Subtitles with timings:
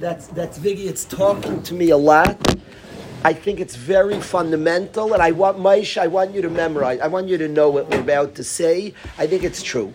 [0.00, 0.86] that's that's Viggy.
[0.86, 2.36] It's talking to me a lot.
[3.24, 7.00] I think it's very fundamental, and I want Maish, I want you to memorize.
[7.00, 8.94] I want you to know what we're about to say.
[9.18, 9.92] I think it's true.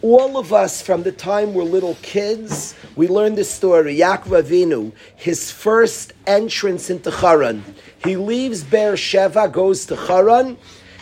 [0.00, 3.98] All of us, from the time we're little kids, we learn this story.
[3.98, 7.62] Yaakov Avinu, his first entrance into Haran.
[8.02, 10.56] He leaves Beersheba, goes to Haran.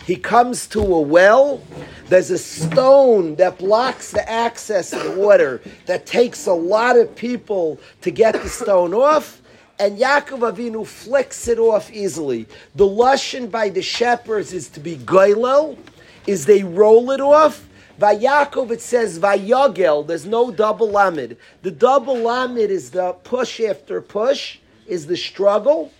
[0.05, 1.61] He comes to a well.
[2.07, 7.15] There's a stone that blocks the access of the water that takes a lot of
[7.15, 9.41] people to get the stone off
[9.79, 12.47] and Yaakov Avinu flicks it off easily.
[12.75, 15.77] The lushan by the shepherds is to be goylel,
[16.25, 17.67] is they roll it off.
[17.99, 20.07] Vayakov it says vayagel.
[20.07, 21.37] There's no double lamid.
[21.61, 25.91] The double lamid is the push after push, is the struggle.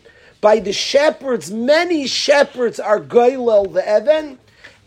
[0.46, 4.38] By the shepherds, many shepherds are goylel the even.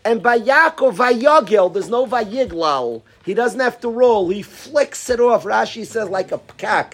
[0.05, 3.01] And by Yaakov vayagel, there's no vayiglal.
[3.25, 4.29] He doesn't have to roll.
[4.29, 5.43] He flicks it off.
[5.43, 6.93] Rashi says like a pkak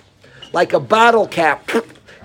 [0.51, 1.69] like a bottle cap.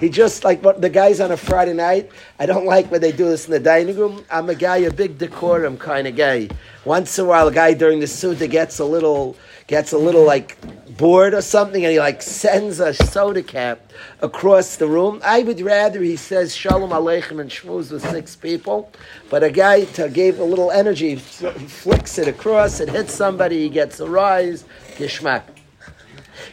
[0.00, 2.10] He just like what the guys on a Friday night.
[2.38, 4.24] I don't like when they do this in the dining room.
[4.30, 6.48] I'm a guy, a big decorum kind of guy.
[6.86, 9.36] Once in a while, a guy during the suda gets a little
[9.70, 10.58] gets a little like
[10.98, 15.20] bored or something, and he like sends a soda cap across the room.
[15.24, 18.90] I would rather he says Shalom Aleichem and shmooze with six people,
[19.30, 24.00] but a guy gave a little energy, flicks it across, it hits somebody, he gets
[24.00, 24.64] a rise,
[24.96, 25.44] gishmak.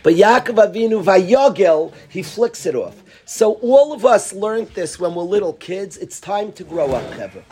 [0.03, 3.01] But Yaakov Avinu Vayogel, he flicks it off.
[3.25, 5.97] So all of us learned this when we're little kids.
[5.97, 7.43] It's time to grow up, never.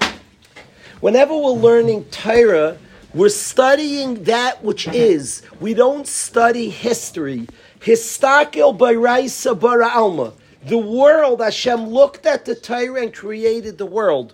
[1.02, 2.78] Whenever we're learning Torah,
[3.16, 5.42] we're studying that which is.
[5.62, 7.48] We don't study history.
[7.80, 10.34] Histakel Baraisa Bara Alma.
[10.66, 14.34] The world, Hashem looked at the Torah and created the world.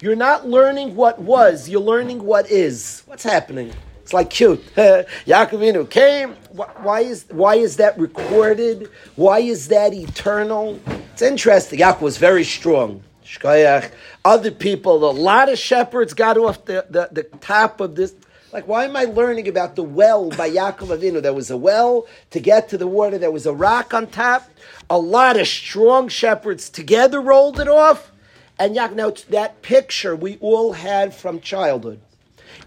[0.00, 3.02] You're not learning what was, you're learning what is.
[3.04, 3.74] What's happening?
[4.00, 4.64] It's like cute.
[4.76, 6.34] Yaakovinu came.
[6.52, 8.88] Why is why is that recorded?
[9.16, 10.80] Why is that eternal?
[11.12, 11.78] It's interesting.
[11.78, 13.02] Yaakov was very strong.
[13.42, 18.14] Other people, a lot of shepherds got off the, the, the top of this.
[18.52, 21.20] Like, why am I learning about the well by Yaakov Avinu?
[21.20, 23.18] There was a well to get to the water.
[23.18, 24.48] There was a rock on top.
[24.88, 28.12] A lot of strong shepherds together rolled it off.
[28.58, 32.00] And Yaakov, now that picture we all had from childhood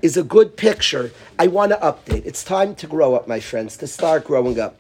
[0.02, 1.12] is a good picture.
[1.40, 2.26] I want to update.
[2.26, 4.76] It's time to grow up, my friends, to start growing up.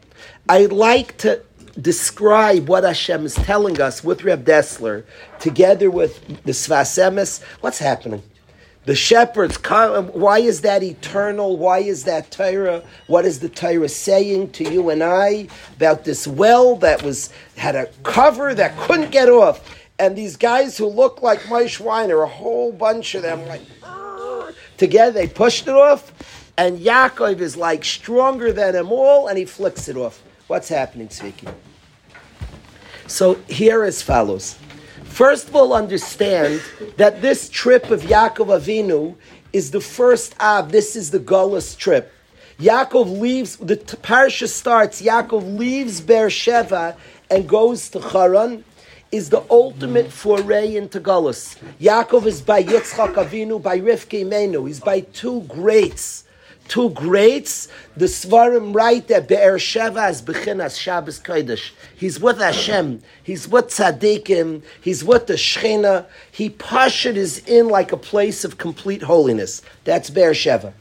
[0.49, 1.41] I'd like to
[1.81, 5.03] describe what Hashem is telling us with Reb Dessler,
[5.39, 7.41] together with the Sfas Emes.
[7.61, 8.23] What's happening?
[8.85, 11.57] The shepherds, why is that eternal?
[11.57, 12.83] Why is that Torah?
[13.07, 17.75] What is the Torah saying to you and I about this well that was had
[17.75, 19.61] a cover that couldn't get off?
[19.99, 24.51] And these guys who look like Moshe Weiner, a whole bunch of them, like ah,
[24.77, 26.13] Together they pushed it off,
[26.57, 30.21] and Yaakov is like stronger than them all, and he flicks it off.
[30.47, 31.53] What's happening, Tzviki?
[33.07, 34.57] So here as follows.
[35.05, 36.61] First all, understand
[36.97, 39.15] that this trip of Yaakov Avinu
[39.53, 40.71] is the first Av.
[40.71, 42.13] This is the Gullus trip.
[42.59, 46.97] Yaakov leaves, the parsha starts, Yaakov leaves Beersheba
[47.29, 48.63] and goes to Haran
[49.11, 51.57] is the ultimate foray into Gullus.
[51.79, 54.67] Yaakov is by Yitzchak Avinu, by Rivka Imenu.
[54.67, 56.25] He's by two greats.
[56.67, 57.67] Two greats.
[57.95, 61.71] The Svarim write that Be'er Sheva is Bechinas Shabbos Kodesh.
[61.95, 63.01] He's with Hashem.
[63.23, 64.63] He's with Tzaddikim.
[64.81, 66.05] He's with the Shechina.
[66.31, 69.61] He Pashut is in like a place of complete holiness.
[69.85, 70.73] That's Be'er Sheva.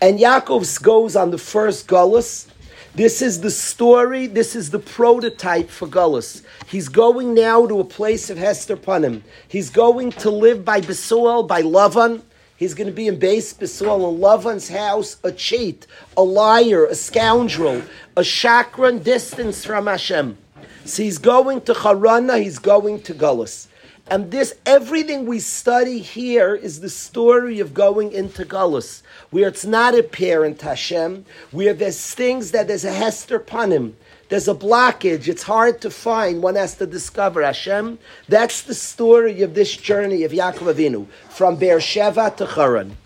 [0.00, 2.46] And Yaakov goes on the first Gullus,
[2.94, 6.42] this is the story, this is the prototype for Gullus.
[6.66, 9.22] He's going now to a place of Hester Panim.
[9.46, 12.22] He's going to live by Besuel, by Lavan.
[12.58, 15.86] He's going to be in base Besuel in Lavan's house, a cheat,
[16.16, 17.82] a liar, a scoundrel,
[18.16, 20.36] a chakran distance from Hashem.
[20.84, 23.68] So he's going to Harana, he's going to Gullus.
[24.10, 29.64] And this, everything we study here is the story of going into Galus, where it's
[29.66, 33.92] not apparent Hashem, where there's things that there's a Hester Panim,
[34.28, 37.98] there's a blockage, it's hard to find, one has to discover Hashem.
[38.28, 42.96] That's the story of this journey of Yaakov Avinu, from Beersheba to Haran.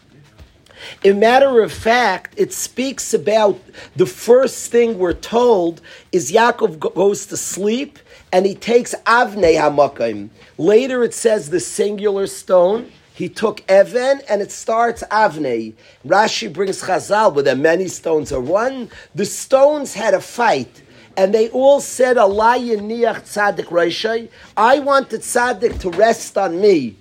[1.04, 3.60] In matter of fact, it speaks about
[3.96, 5.80] the first thing we're told
[6.10, 7.98] is Yaakov goes to sleep
[8.32, 10.30] and he takes Avnei Hamakim.
[10.58, 12.90] Later it says the singular stone.
[13.14, 15.74] He took Even and it starts Avnei.
[16.04, 18.90] Rashi brings Chazal, but there many stones are one.
[19.14, 20.81] The stones had a fight.
[21.16, 24.28] And they all said, tzaddik Rishai.
[24.56, 26.96] I want the tzaddik to rest on me.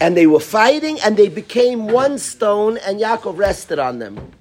[0.00, 4.32] And they were fighting and they became one stone and Yaakov rested on them.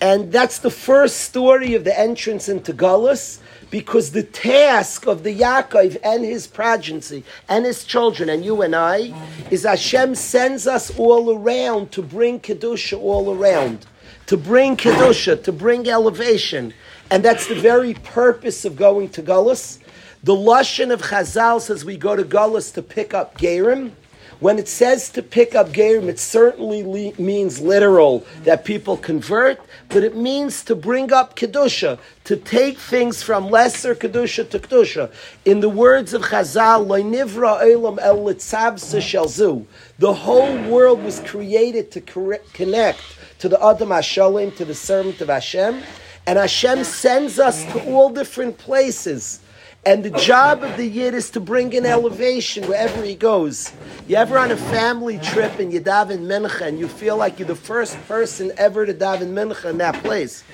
[0.00, 3.38] And that's the first story of the entrance into Gullus
[3.70, 8.74] because the task of the Yaakov and his progeny and his children and you and
[8.74, 9.14] I
[9.48, 13.86] is Hashem sends us all around to bring Kedusha all around,
[14.26, 16.74] to bring Kedusha, to bring elevation.
[17.10, 19.78] And that's the very purpose of going to Gullus.
[20.22, 23.92] The Lashon of Chazal says we go to Gullus to pick up Gerim.
[24.38, 29.60] When it says to pick up Gerim, it certainly le- means literal that people convert,
[29.88, 35.12] but it means to bring up Kedusha, to take things from lesser Kedusha to Kedusha.
[35.44, 39.64] In the words of Chazal, nivra Elam El Shelzu,
[40.00, 43.00] the whole world was created to connect
[43.38, 45.82] to the Adam Hashalim, to the servant of Hashem,
[46.26, 49.40] and Hashem sends us to all different places.
[49.84, 53.72] And the job of the Yid is to bring an elevation wherever he goes.
[54.06, 57.48] You ever on a family trip and you daven mincha and you feel like you're
[57.48, 60.44] the first person ever to daven mincha in that place.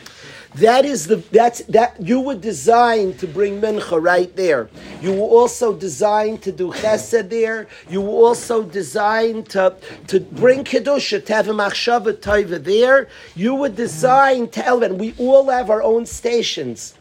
[0.55, 4.71] That is the that's that you were designed to bring mincha right there.
[5.03, 7.69] You were also designed to do chesed there.
[7.91, 13.09] You were also designed to to bring kedusha to have a machshava taiva there.
[13.37, 14.99] You were designed to elevate.
[14.99, 16.95] We all have our own stations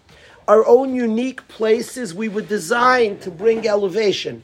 [0.48, 4.44] our own unique places we were designed to bring elevation.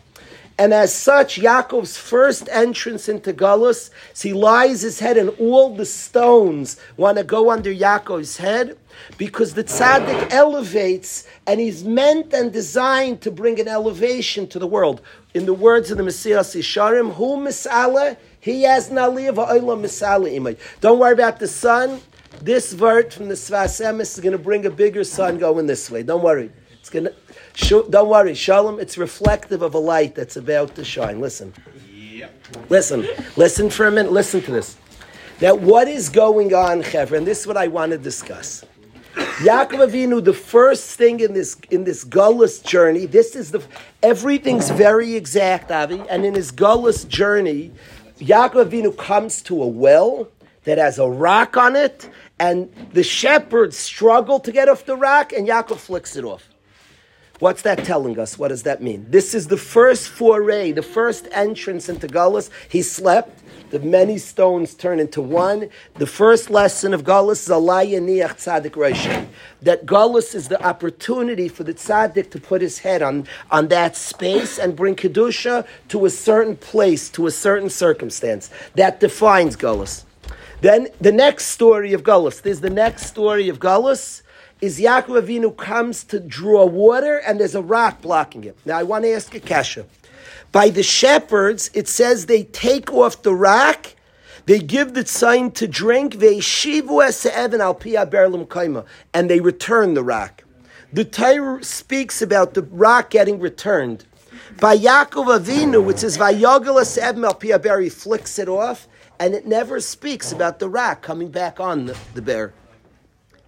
[0.58, 5.86] And as such, Yaakov's first entrance into Galus, he lies his head, and all the
[5.86, 8.78] stones want to go under Yaakov's head
[9.18, 14.68] because the tzaddik elevates, and he's meant and designed to bring an elevation to the
[14.68, 15.02] world.
[15.34, 20.58] In the words of the Mesilas Yesharim, who misala, he has naliyah va'olam misala imay.
[20.82, 22.00] Don't worry about the sun.
[22.42, 25.90] This vert from the Sfas Emes is going to bring a bigger sun going this
[25.90, 26.04] way.
[26.04, 26.52] Don't worry.
[26.80, 27.14] It's going to.
[27.56, 28.80] Don't worry, Shalom.
[28.80, 31.20] It's reflective of a light that's about to shine.
[31.20, 31.54] Listen.
[31.94, 32.32] Yep.
[32.70, 33.08] Listen.
[33.36, 34.12] Listen for a minute.
[34.12, 34.78] Listen to this.
[35.42, 37.18] Now, what is going on, Chevra?
[37.18, 38.64] And this is what I want to discuss.
[39.16, 43.64] Yaakov Avinu, the first thing in this in this gullus journey, this is the
[44.02, 47.72] everything's very exact, Avi, and in his gullus journey,
[48.20, 50.28] Yaakov Avinu comes to a well
[50.64, 52.10] that has a rock on it,
[52.40, 56.48] and the shepherds struggle to get off the rock, and Yaakov flicks it off.
[57.44, 58.40] What's that telling us?
[58.40, 59.06] What does that mean?
[59.10, 62.50] This is the first foray, the first entrance into Gullus.
[62.70, 63.44] He slept.
[63.70, 65.68] The many stones turn into one.
[65.96, 69.28] The first lesson of Gullus is Alaya Niach Tzadik Rishon.
[69.62, 73.98] That Gullus is the opportunity for the Tzaddik to put his head on, on that
[73.98, 78.52] space and bring Kedusha to a certain place, to a certain circumstance.
[78.76, 80.06] That defines Gullus.
[80.62, 84.23] Then the next story of Gullus, there's the next story of Gullus,
[84.64, 88.58] is Yaakov Avinu comes to draw water and there's a rock blocking it.
[88.66, 89.86] Now I want to ask a kasha.
[90.54, 93.88] By the shepherds, it says they take off the rock,
[94.46, 96.22] they give the sign to drink, and
[99.30, 100.44] they return the rock.
[100.94, 104.06] The Torah speaks about the rock getting returned.
[104.62, 107.38] By Yaakov Avinu, it says vayogalas evan al
[107.82, 108.88] he flicks it off,
[109.20, 112.54] and it never speaks about the rock coming back on the, the bear.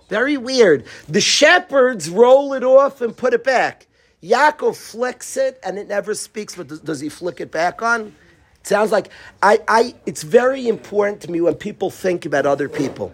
[0.09, 0.85] Very weird.
[1.07, 3.87] The shepherds roll it off and put it back.
[4.23, 8.15] Yaakov flicks it and it never speaks, but does, does he flick it back on?
[8.59, 9.09] It sounds like
[9.41, 13.13] I, I it's very important to me when people think about other people.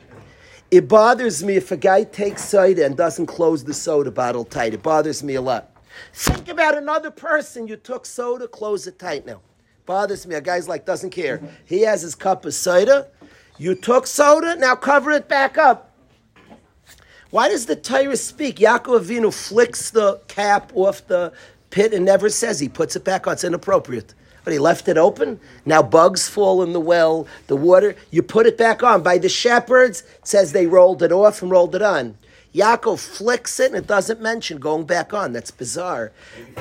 [0.69, 4.73] It bothers me if a guy takes soda and doesn't close the soda bottle tight.
[4.73, 5.69] It bothers me a lot.
[6.13, 7.67] Think about another person.
[7.67, 9.41] You took soda, close it tight now
[9.91, 10.35] bothers me.
[10.35, 11.41] A guy's like doesn't care.
[11.65, 13.07] He has his cup of soda.
[13.57, 15.90] You took soda, now cover it back up.
[17.31, 18.57] Why does the Torah speak?
[18.57, 21.31] Yaakov Avinu flicks the cap off the
[21.69, 23.33] pit and never says he puts it back on.
[23.33, 24.13] It's inappropriate.
[24.43, 25.39] But he left it open.
[25.65, 27.95] Now bugs fall in the well, the water.
[28.09, 29.01] You put it back on.
[29.01, 32.17] By the shepherds, says they rolled it off and rolled it on.
[32.53, 35.31] Yaakov flicks it and it doesn't mention going back on.
[35.31, 36.11] That's bizarre.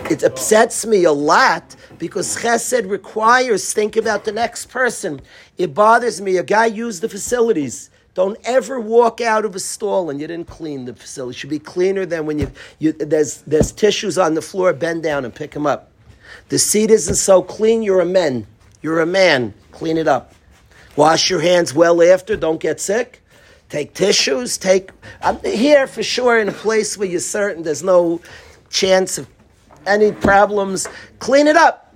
[0.08, 5.20] It upsets me a lot because chesed requires think about the next person.
[5.58, 6.36] It bothers me.
[6.36, 7.89] A guy used the facilities.
[8.14, 11.36] Don't ever walk out of a stall and you didn't clean the facility.
[11.36, 14.72] It should be cleaner than when you, you there's there's tissues on the floor.
[14.72, 15.90] Bend down and pick them up.
[16.48, 17.82] The seat isn't so clean.
[17.82, 18.46] You're a man.
[18.82, 19.54] You're a man.
[19.70, 20.34] Clean it up.
[20.96, 22.36] Wash your hands well after.
[22.36, 23.22] Don't get sick.
[23.68, 24.58] Take tissues.
[24.58, 24.90] Take.
[25.22, 28.20] I'm here for sure in a place where you're certain there's no
[28.70, 29.28] chance of
[29.86, 30.88] any problems.
[31.20, 31.89] Clean it up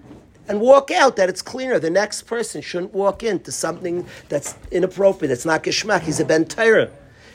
[0.48, 1.78] and walk out that it's cleaner.
[1.78, 5.32] The next person shouldn't walk into something that's inappropriate.
[5.32, 6.02] It's not geschmack.
[6.02, 6.90] He's a ben Torah.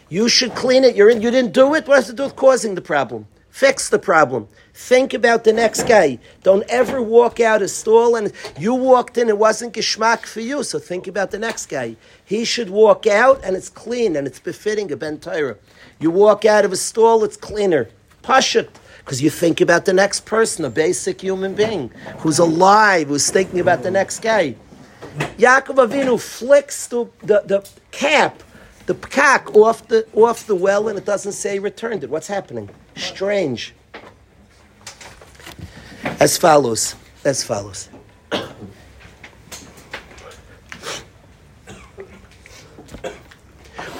[0.09, 0.95] You should clean it.
[0.95, 1.87] You're in, you didn't do it.
[1.87, 3.27] What has to do with causing the problem?
[3.49, 4.47] Fix the problem.
[4.73, 6.19] Think about the next guy.
[6.43, 10.63] Don't ever walk out a stall and you walked in, it wasn't geschmack for you,
[10.63, 11.95] so think about the next guy.
[12.23, 15.57] He should walk out and it's clean and it's befitting a Ben Torah.
[15.99, 17.89] You walk out of a stall, it's cleaner.
[18.23, 18.69] Pashut.
[18.99, 23.59] Because you think about the next person, a basic human being who's alive, who's thinking
[23.59, 24.55] about the next guy.
[25.37, 28.43] Yaakov Avinu flicks the, the, the cap,
[28.85, 32.09] the cock off the, off the well, and it doesn't say returned it.
[32.11, 32.69] What's happening?
[32.95, 33.73] Strange.
[36.19, 36.95] As follows.
[37.25, 37.89] As follows.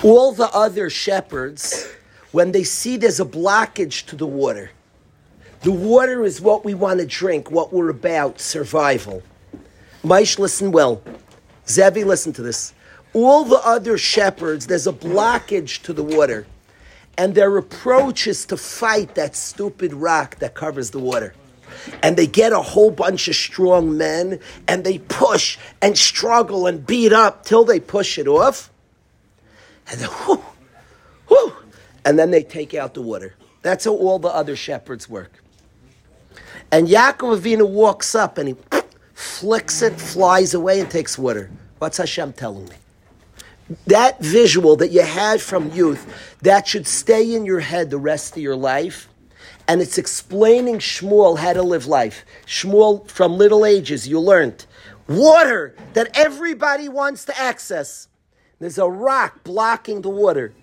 [0.03, 1.87] All the other shepherds,
[2.31, 4.71] when they see there's a blockage to the water,
[5.61, 9.21] the water is what we want to drink, what we're about, survival.
[10.03, 11.01] Maish, listen well.
[11.67, 12.73] Zevi, listen to this.
[13.13, 16.45] All the other shepherds, there's a blockage to the water,
[17.17, 21.33] and their approach is to fight that stupid rock that covers the water.
[22.01, 26.85] And they get a whole bunch of strong men, and they push and struggle and
[26.85, 28.71] beat up till they push it off.
[29.91, 30.43] And then, whoo,
[31.29, 31.53] whoo,
[32.05, 33.35] and then they take out the water.
[33.61, 35.43] That's how all the other shepherds work.
[36.71, 38.55] And Yaakov Avinu walks up and he
[39.13, 41.49] flicks it, flies away, and takes water.
[41.79, 42.75] What's Hashem telling me?
[43.87, 48.35] That visual that you had from youth, that should stay in your head the rest
[48.35, 49.07] of your life.
[49.67, 52.25] And it's explaining Shmuel how to live life.
[52.45, 54.65] Shmuel, from little ages, you learned
[55.07, 58.07] water that everybody wants to access.
[58.59, 60.53] There's a rock blocking the water.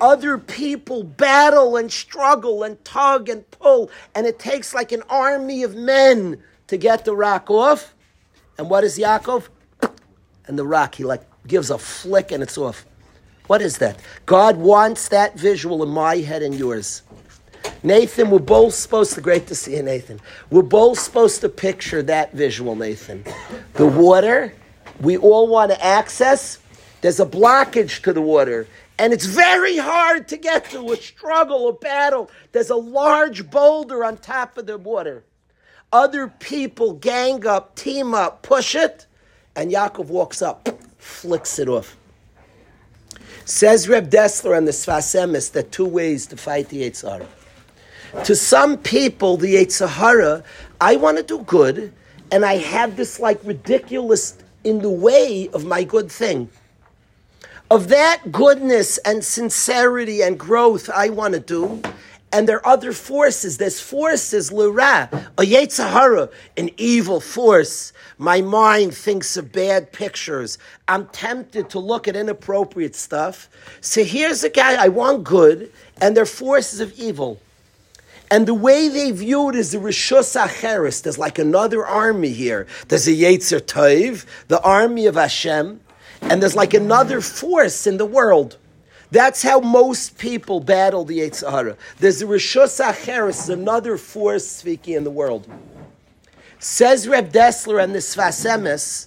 [0.00, 5.62] Other people battle and struggle and tug and pull, and it takes like an army
[5.62, 7.94] of men to get the rock off.
[8.58, 9.48] And what is Yaakov?
[10.46, 12.84] And the rock, he like gives a flick and it's off.
[13.46, 14.00] What is that?
[14.26, 17.02] God wants that visual in my head and yours.
[17.82, 20.20] Nathan, we're both supposed to, great to see you, Nathan.
[20.50, 23.24] We're both supposed to picture that visual, Nathan.
[23.74, 24.54] The water
[25.00, 26.58] we all want to access,
[27.00, 28.66] there's a blockage to the water.
[28.98, 32.30] And it's very hard to get to a struggle, a battle.
[32.52, 35.24] There's a large boulder on top of the water.
[35.92, 39.06] Other people gang up, team up, push it,
[39.56, 41.96] and Yaakov walks up, flicks it off.
[43.44, 47.26] Says Reb Dessler on the Sfas Emes that two ways to fight the Yitzhara.
[48.24, 50.44] To some people, the Yitzhara,
[50.80, 51.92] I want to do good,
[52.30, 56.48] and I have this like ridiculous in the way of my good thing.
[57.74, 61.82] Of that goodness and sincerity and growth I want to do,
[62.32, 63.58] and there are other forces.
[63.58, 67.92] There's forces, lura, a yetzahara, an evil force.
[68.16, 70.56] My mind thinks of bad pictures.
[70.86, 73.48] I'm tempted to look at inappropriate stuff.
[73.80, 77.40] So here's a guy I want good, and there are forces of evil.
[78.30, 81.02] And the way they view it is the Rishus Acheris.
[81.02, 82.68] There's like another army here.
[82.86, 85.80] There's a Yetzer Toiv, the army of Hashem,
[86.30, 88.58] and there's like another force in the world.
[89.10, 91.76] That's how most people battle the Yitzhara.
[91.98, 95.46] There's a Rishus Acheris, another force speaking in the world.
[96.58, 99.06] Says Reb Dessler and the Sfas Emes,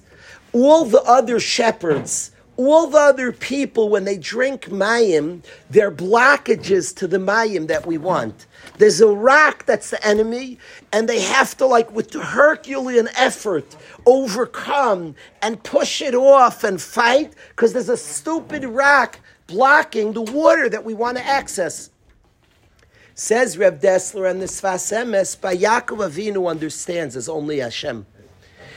[0.54, 7.08] all the other shepherds, all the other people, when they drink mayim, they're blockages to
[7.08, 8.47] the mayim that we want.
[8.78, 10.60] There's a rock that's the enemy,
[10.94, 17.34] and they have to, like, with Herculean effort, overcome and push it off and fight
[17.50, 21.90] because there's a stupid rock blocking the water that we want to access.
[23.16, 28.06] Says Reb Dessler and the Sfas Emes, Yaakov Avinu understands as only Hashem.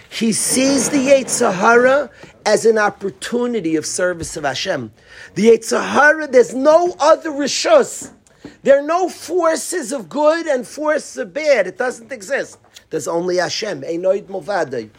[0.08, 2.10] He sees the Yetzirah
[2.44, 4.92] as an opportunity of service of Hashem.
[5.34, 8.12] The Yetzirah, there's no other rishus.
[8.62, 11.66] There are no forces of good and forces of bad.
[11.66, 12.58] It doesn't exist.
[12.90, 13.82] There's only Hashem.
[13.82, 14.90] Einoid.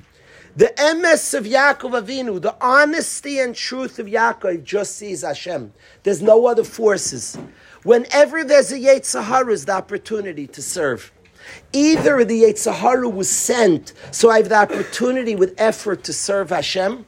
[0.53, 5.71] The emes of Yaakov Avinu, the honesty and truth of Yaakov just sees Hashem.
[6.03, 7.37] There's no other forces.
[7.83, 11.11] Whenever there's a Yetzirah, is the opportunity to serve.
[11.71, 17.05] Either the Yetzirah was sent, so I have the opportunity with effort to serve Hashem.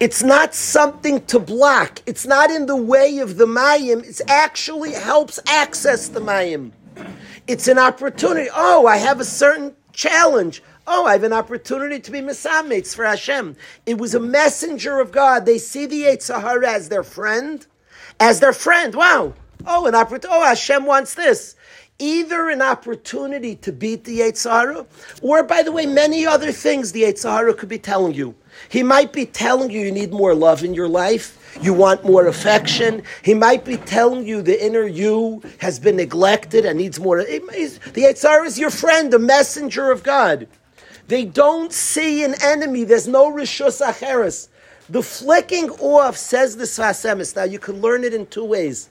[0.00, 2.02] It's not something to block.
[2.06, 4.04] It's not in the way of the Mayim.
[4.08, 6.70] It actually helps access the Mayim.
[7.48, 8.48] It's an opportunity.
[8.54, 10.62] Oh, I have a certain challenge.
[10.86, 13.56] Oh, I have an opportunity to be Mesamitz for Hashem.
[13.86, 15.46] It was a messenger of God.
[15.46, 17.66] They see the Yetzirah as their friend.
[18.20, 18.94] As their friend.
[18.94, 19.34] Wow.
[19.66, 20.28] Oh, an opportunity.
[20.30, 21.56] Oh, Hashem wants this.
[21.98, 24.86] Either an opportunity to beat the Yetzirah,
[25.20, 28.36] or by the way, many other things the Yetzirah could be telling you.
[28.68, 31.34] He might be telling you you need more love in your life.
[31.62, 33.02] You want more affection.
[33.22, 37.24] He might be telling you the inner you has been neglected and needs more.
[37.24, 37.40] The
[37.94, 40.46] Yetzirah is your friend, the messenger of God.
[41.08, 42.84] They don't see an enemy.
[42.84, 44.48] There's no Rishus Acheres.
[44.90, 47.34] The flicking off, says the Sfas Emes.
[47.34, 48.88] Now, you can learn it in two ways.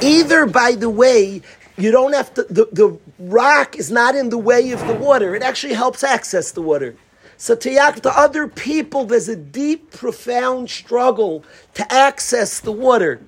[0.00, 1.42] Either, by the way,
[1.76, 5.34] you don't have to, the, the rock is not in the way of the water.
[5.34, 6.94] It actually helps access the water.
[7.36, 13.20] So to Yaakov, to other people, there's a deep, profound struggle to access the water.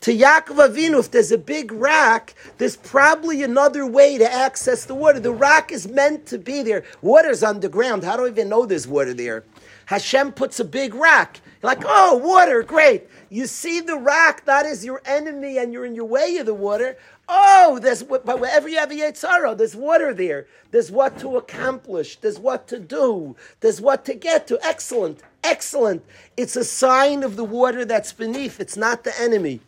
[0.00, 4.94] To Yaakov Avinu, if there's a big rock, there's probably another way to access the
[4.94, 5.18] water.
[5.18, 6.84] The rock is meant to be there.
[7.02, 8.04] Water's underground.
[8.04, 9.44] How do I even know there's water there?
[9.86, 11.40] Hashem puts a big rock.
[11.62, 13.08] You're like, oh, water, great.
[13.30, 16.54] You see the rock that is your enemy and you're in your way of the
[16.54, 16.96] water.
[17.28, 20.46] Oh, there's but wherever you have a Yetzara, there's water there.
[20.70, 22.16] There's what to accomplish.
[22.16, 23.34] There's what to do.
[23.60, 24.58] There's what to get to.
[24.64, 26.04] Excellent, excellent.
[26.36, 28.60] It's a sign of the water that's beneath.
[28.60, 29.60] It's not the enemy.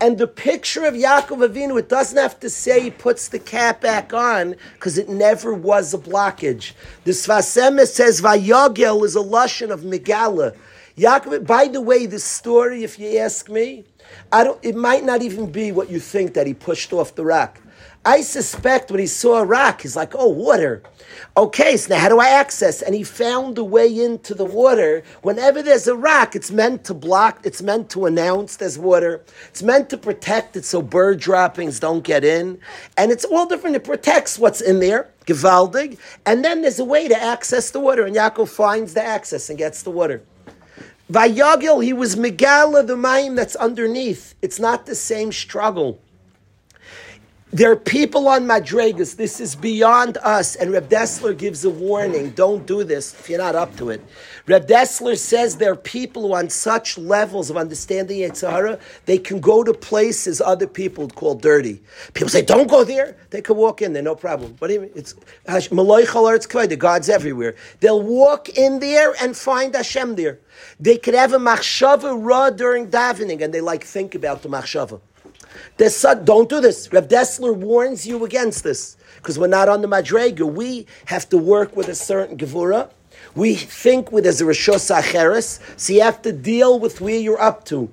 [0.00, 3.80] And the picture of Yaakov Avinu, it doesn't have to say he puts the cap
[3.80, 6.72] back on because it never was a blockage.
[7.04, 10.54] The Sfas Emes says Vayogel is a lushan of Megala.
[10.98, 13.84] Yaakov, by the way, this story, if you ask me,
[14.32, 17.24] I don't, it might not even be what you think that he pushed off the
[17.24, 17.60] rock.
[18.06, 20.80] I suspect when he saw a rock, he's like, oh, water.
[21.36, 22.80] Okay, so now how do I access?
[22.80, 25.02] And he found a way into the water.
[25.22, 29.24] Whenever there's a rock, it's meant to block, it's meant to announce there's water.
[29.48, 32.60] It's meant to protect it so bird droppings don't get in.
[32.96, 33.74] And it's all different.
[33.74, 35.98] It protects what's in there, gewaldig.
[36.24, 38.06] And then there's a way to access the water.
[38.06, 40.22] And Yaakov finds the access and gets the water.
[41.10, 44.34] Vayagil, he was Megala, the Mayim that's underneath.
[44.42, 46.00] It's not the same struggle.
[47.56, 49.16] There are people on Madregas.
[49.16, 50.56] This is beyond us.
[50.56, 52.32] And Reb Dessler gives a warning.
[52.32, 54.02] Don't do this if you're not up to it.
[54.46, 59.40] Reb Dessler says there are people who, on such levels of understanding Yetzirah, they can
[59.40, 61.80] go to places other people would call dirty.
[62.12, 63.16] People say, don't go there.
[63.30, 64.54] They can walk in there, no problem.
[64.60, 65.14] But it's
[65.72, 67.54] Malay the God's everywhere.
[67.80, 70.40] They'll walk in there and find Hashem there.
[70.78, 75.00] They could have a machshava ra during davening, and they like think about the machshava.
[75.76, 76.90] There's, don't do this.
[76.92, 80.50] Reb Dessler warns you against this because we're not on the Madrega.
[80.50, 82.90] We have to work with a certain Gevura.
[83.34, 87.64] We think with as a Rishos so you have to deal with where you're up
[87.66, 87.90] to.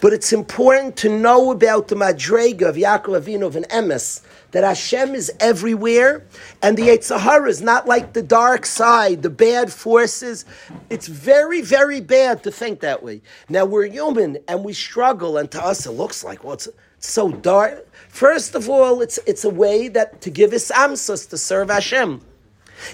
[0.00, 4.64] But it's important to know about the Madrega of Yaakov Avinu of an Emes, that
[4.64, 6.24] Hashem is everywhere,
[6.62, 10.44] and the Yitzhahara is not like the dark side, the bad forces.
[10.90, 13.22] It's very, very bad to think that way.
[13.48, 16.58] Now we're human and we struggle, and to us it looks like, well,
[16.98, 17.86] so dark.
[18.08, 22.22] First of all, it's, it's a way that to give us amsas to serve Hashem.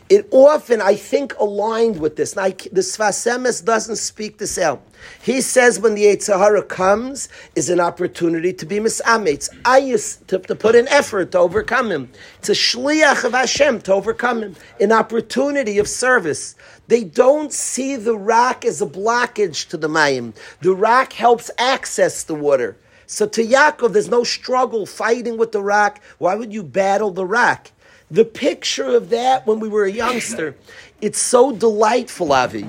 [0.09, 2.37] It often, I think, aligned with this.
[2.37, 4.83] Now, the Sfas Emes doesn't speak this out.
[5.23, 10.55] He says when the Yitzhahara comes, is an opportunity to be misametz, ayis, to, to
[10.55, 12.11] put an effort to overcome him.
[12.39, 16.55] It's a shliach of Hashem to overcome him, an opportunity of service.
[16.87, 20.35] They don't see the rock as a blockage to the mayim.
[20.61, 22.77] The rock helps access the water.
[23.13, 26.01] So to Yaakov, there's no struggle fighting with the rock.
[26.17, 27.71] Why would you battle the rock?
[28.11, 30.57] The picture of that when we were a youngster,
[31.03, 32.67] it's so delightful, Avi,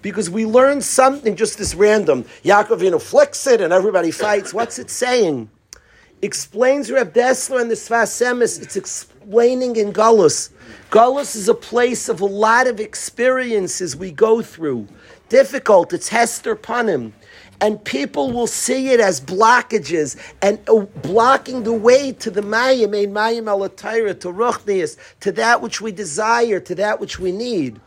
[0.00, 2.24] because we learn something just this random.
[2.42, 4.54] Yaakov, you know, flicks it and everybody fights.
[4.54, 5.50] What's it saying?
[6.22, 10.48] Explains Reb Dessler and the Sfas Emes, it's explaining in Gullus.
[10.90, 14.88] Gullus is a place of a lot of experiences we go through.
[15.28, 17.12] Difficult, it's Hester Panim
[17.62, 22.92] and people will see it as blockages and uh, blocking the way to the mayim,
[22.94, 27.80] ein mayim alatayra, to ruchnias, to that which we desire, to that which we need.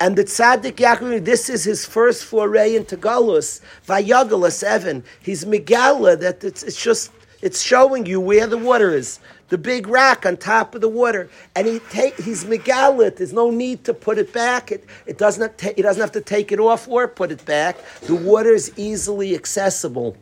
[0.00, 5.04] And the tzaddik Yaakov, this is his first foray into Galus, Vayagalus seven.
[5.22, 9.20] He's Megala, that it's, it's just, it's showing you where the water is
[9.52, 13.16] the big rock on top of the water, and he take he's megalit.
[13.16, 14.72] There's no need to put it back.
[14.72, 17.76] It, it doesn't ta- he doesn't have to take it off or put it back.
[18.06, 20.16] The water is easily accessible.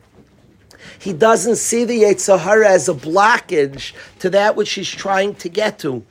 [0.98, 5.78] He doesn't see the Yetzirah as a blockage to that which he's trying to get
[5.78, 6.04] to.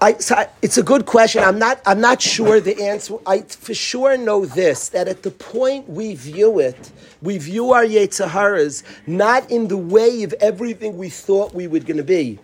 [0.00, 1.42] I, so I, it's a good question.
[1.42, 1.80] I'm not.
[1.86, 3.16] I'm not sure the answer.
[3.26, 7.84] I for sure know this: that at the point we view it, we view our
[7.84, 12.38] Yetzaharas not in the way of everything we thought we were going to be.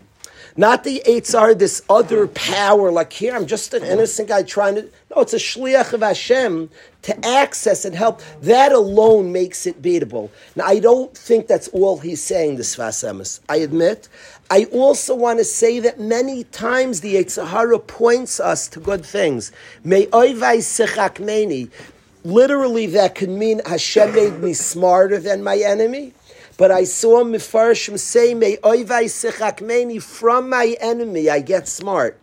[0.57, 4.83] Not the Eitzar, this other power, like here, I'm just an innocent guy trying to.
[5.15, 6.69] No, it's a shliach of Hashem
[7.03, 8.23] to access and help.
[8.43, 10.31] That alone makes it beatable.
[10.55, 13.41] Now, I don't think that's all he's saying, the Sfas Emes.
[13.49, 14.09] I admit.
[14.51, 19.51] I also want to say that many times the Yitzhahara points us to good things.
[19.83, 21.71] May oivai sechakmeni.
[22.25, 26.15] Literally, that could mean Hashem made me smarter than my enemy.
[26.59, 32.19] But I saw Mefarshim say, May oivai sechakmeni, from my enemy I get smart.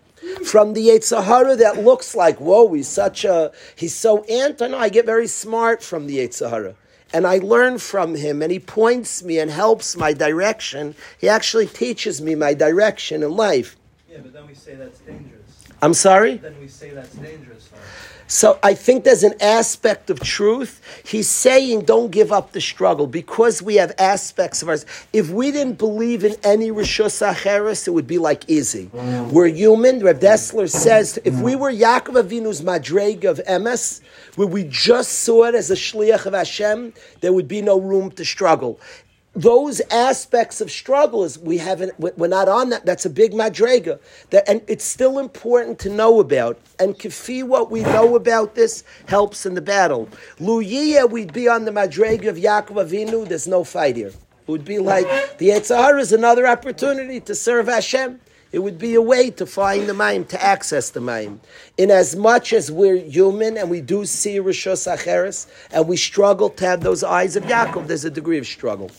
[0.46, 4.68] From the Yetzirah that looks like, whoa, he's such a, he's so anti.
[4.68, 6.76] No, I get very smart from the Yetzirah.
[7.14, 10.96] And I learn from him, and he points me and helps my direction.
[11.18, 13.76] He actually teaches me my direction in life.
[14.10, 15.66] Yeah, but then we say that's dangerous.
[15.82, 16.38] I'm sorry?
[16.38, 17.70] Then we say that's dangerous.
[17.74, 17.80] Huh?
[18.30, 20.82] So I think there's an aspect of truth.
[21.04, 24.86] He's saying don't give up the struggle because we have aspects of ours.
[25.12, 28.92] If we didn't believe in any Rishus Acheres, it would be like easy.
[28.94, 30.04] We're human.
[30.04, 34.02] Reb Dessler says if we were Yaakov Avinu's Madreg of Emes,
[34.36, 38.12] where we just saw it as a Shliach of Hashem, there would be no room
[38.12, 38.80] to struggle
[39.36, 42.86] those aspects of struggle is we haven't we're not on that.
[42.86, 44.00] That's a big madrega
[44.32, 46.60] that and it's still important to know about.
[46.80, 50.10] And kafi what we know about this helps in the battle.
[50.40, 53.28] Luya we'd be on the madrega of Yaakov Avinu.
[53.28, 54.08] There's no fight here.
[54.08, 58.20] It would be like the Yitzhar is another opportunity to serve Hashem.
[58.52, 61.40] It would be a way to find the Maim, to access the Maim.
[61.78, 66.50] In as much as we're human and we do see Rishos Acheres and we struggle
[66.50, 68.90] to have those eyes of Yaakov, there's a degree of struggle.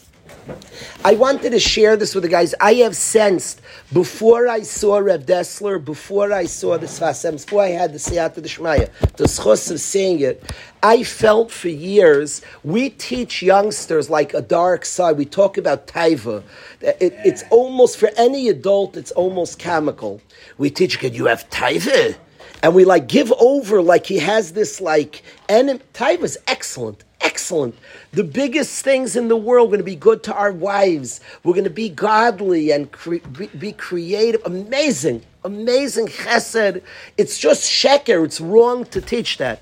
[1.04, 2.54] I wanted to share this with the guys.
[2.60, 3.60] I have sensed
[3.92, 8.34] before I saw Reb Dessler, before I saw the Sfasem, before I had the Siyata
[8.34, 10.42] the Shmaya, the schos of saying it,
[10.82, 15.16] I felt for years we teach youngsters like a dark side.
[15.16, 16.42] We talk about taiva.
[16.80, 18.96] It, it's almost for any adult.
[18.96, 20.20] It's almost chemical.
[20.58, 22.16] We teach, can you have taiva?
[22.62, 27.76] And we like give over like he has this like and taiva is excellent excellent.
[28.12, 31.20] The biggest things in the world are going to be good to our wives.
[31.44, 33.16] We're going to be godly and cre-
[33.58, 34.42] be creative.
[34.44, 36.82] Amazing, amazing chesed.
[37.16, 38.24] It's just sheker.
[38.24, 39.60] It's wrong to teach that.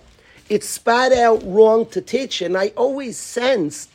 [0.49, 2.41] It's spat out wrong to teach.
[2.43, 3.89] And I always sense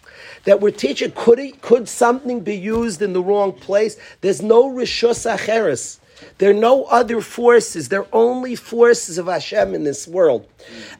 [0.45, 3.97] that we're teaching could, could something be used in the wrong place?
[4.21, 5.99] There's no rishus acheres.
[6.37, 7.89] There are no other forces.
[7.89, 10.47] There are only forces of Hashem in this world.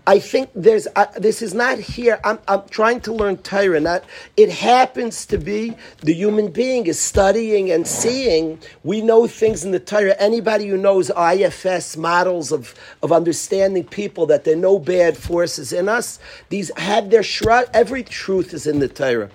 [0.05, 2.19] I think there's uh, this is not here.
[2.23, 3.79] I'm, I'm trying to learn Torah.
[3.79, 4.03] Not
[4.37, 8.59] it happens to be the human being is studying and seeing.
[8.83, 10.15] We know things in the Torah.
[10.19, 15.73] Anybody who knows IFS models of, of understanding people that there are no bad forces
[15.73, 16.19] in us.
[16.49, 17.67] These have their shrug.
[17.73, 19.29] Every truth is in the Torah.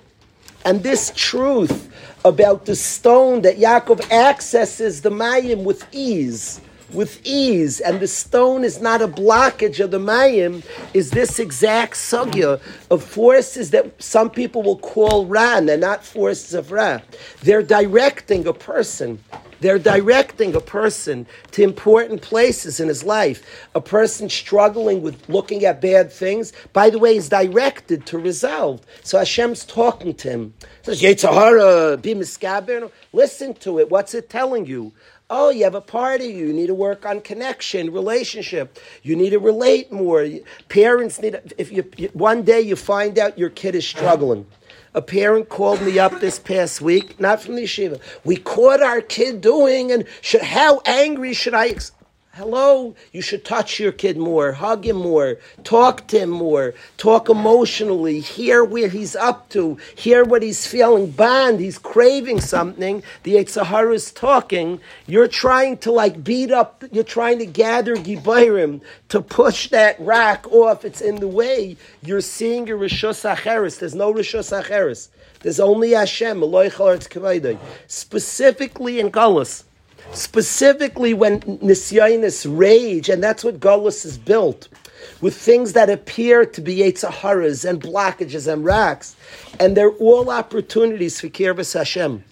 [0.65, 1.89] And this truth
[2.25, 6.59] about the stone that Yaakov accesses the Mayim with ease,
[6.91, 11.93] with ease, and the stone is not a blockage of the Mayim, is this exact
[11.93, 12.59] sugya
[12.91, 16.99] of forces that some people will call Ra, they're not forces of Ra.
[17.41, 19.19] They're directing a person.
[19.61, 23.67] They're directing a person to important places in his life.
[23.75, 28.81] A person struggling with looking at bad things, by the way, is directed to resolve.
[29.03, 30.53] So Hashem's talking to him.
[30.83, 31.01] Says.
[33.13, 33.89] Listen to it.
[33.89, 34.93] What's it telling you?
[35.31, 36.25] Oh, you have a party.
[36.25, 38.79] You need to work on connection, relationship.
[39.03, 40.27] You need to relate more.
[40.69, 41.39] Parents need.
[41.57, 44.47] If you one day you find out your kid is struggling,
[44.99, 48.01] a parent called me up this past week, not from the yeshiva.
[48.25, 51.75] We caught our kid doing, and should, how angry should I?
[52.39, 57.27] Hello, you should touch your kid more, hug him more, talk to him more, talk
[57.27, 63.03] emotionally, hear where he's up to, hear what he's feeling, bond, he's craving something.
[63.23, 64.79] The Yitzhahara is talking.
[65.05, 70.49] You're trying to like beat up, you're trying to gather Gibayrim to push that rock
[70.49, 70.85] off.
[70.85, 71.75] It's in the way.
[72.01, 73.79] You're seeing your Rishos Acheres.
[73.79, 75.09] There's no Rishos Acheres.
[75.41, 76.39] There's only Hashem,
[77.87, 79.63] specifically in Galus
[80.13, 84.67] specifically when nisyanis rage, and that's what Golos is built,
[85.21, 89.15] with things that appear to be Yetzaharas and blockages and racks,
[89.59, 92.23] and they're all opportunities for Kirvas Hashem.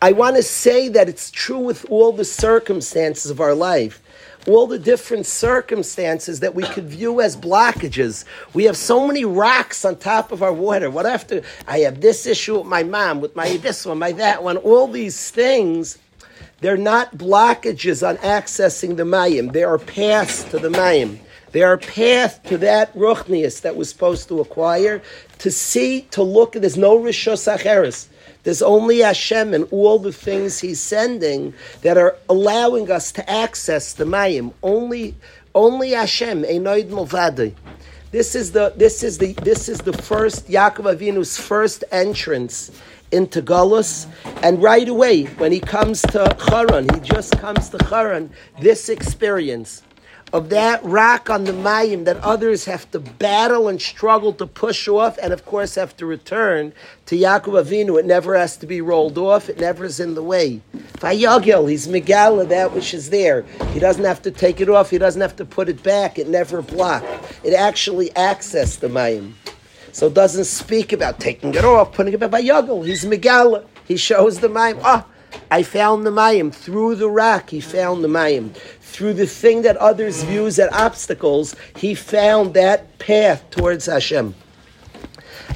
[0.00, 4.02] I want to say that it's true with all the circumstances of our life
[4.46, 8.24] all the different circumstances that we could view as blockages.
[8.54, 10.90] We have so many rocks on top of our water.
[10.90, 14.42] What after I have this issue with my mom, with my this one, my that
[14.42, 15.98] one, all these things
[16.60, 19.52] they're not blockages on accessing the Mayim.
[19.52, 21.18] They are paths to the Mayim.
[21.52, 25.02] They are path to that ruchnius that we're supposed to acquire,
[25.38, 26.52] to see, to look.
[26.52, 28.06] There's no Rishos Acheres.
[28.42, 33.92] There's only Hashem and all the things He's sending that are allowing us to access
[33.92, 34.52] the Mayim.
[34.62, 35.14] Only,
[35.54, 37.54] only Hashem, Einoid Movadi.
[38.12, 42.72] This is the this is the this is the first Yaakov Avinu's first entrance
[43.12, 44.06] into Galus,
[44.42, 49.82] and right away, when he comes to Charan, he just comes to Charan, this experience
[50.32, 54.86] of that rock on the Mayim that others have to battle and struggle to push
[54.86, 56.72] off, and of course have to return
[57.06, 57.98] to Yaakov Avinu.
[57.98, 60.62] It never has to be rolled off, it never is in the way.
[60.98, 63.42] Vayagel, he's Megala, that which is there.
[63.72, 66.28] He doesn't have to take it off, he doesn't have to put it back, it
[66.28, 67.06] never blocked.
[67.42, 69.32] It actually accessed the Mayim.
[69.92, 72.86] So doesn't speak about taking it off, putting it back by Yagel.
[72.86, 73.66] He's Megala.
[73.86, 74.80] He shows the Mayim.
[74.84, 75.06] Ah,
[75.50, 76.54] I found the Mayim.
[76.54, 78.54] Through the rock, he found the Mayim.
[78.80, 84.34] Through the thing that others view as obstacles, he found that path towards Hashem.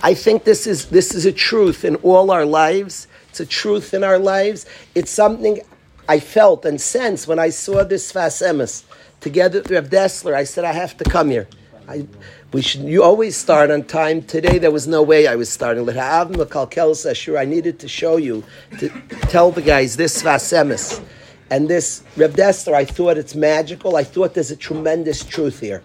[0.02, 3.08] I think this is this is a truth in all our lives.
[3.30, 4.66] It's a truth in our lives.
[4.94, 5.60] It's something
[6.08, 8.84] I felt and sensed when I saw this Emes
[9.20, 10.34] together with Reb Dessler.
[10.34, 11.48] I said I have to come here.
[11.88, 12.06] I,
[12.54, 12.82] we should.
[12.82, 14.22] You always start on time.
[14.22, 15.88] Today there was no way I was starting.
[15.88, 18.44] Uh, sure, I needed to show you
[18.78, 18.88] to
[19.22, 21.02] tell the guys this Sfas Emes
[21.50, 22.74] and this Reb Dessler.
[22.74, 23.96] I thought it's magical.
[23.96, 25.82] I thought there's a tremendous truth here.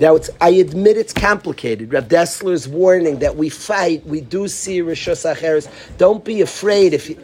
[0.00, 1.92] Now, I admit it's complicated.
[1.92, 5.68] Reb Dessler's warning that we fight, we do see Rishos Acheres.
[5.98, 7.22] Don't be afraid if you,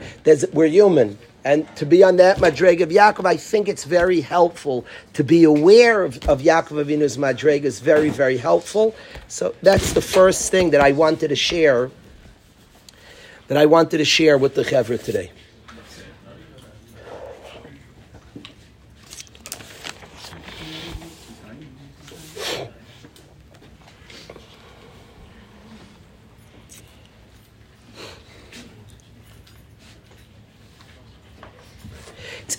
[0.52, 1.16] we're human.
[1.44, 5.42] And to be on that Madreg of Yaakov, I think it's very helpful to be
[5.42, 8.94] aware of, of Yaakov Avinu's Madreg is very, very helpful.
[9.26, 11.90] So that's the first thing that I wanted to share,
[13.48, 15.32] that I wanted to share with the Chevra today.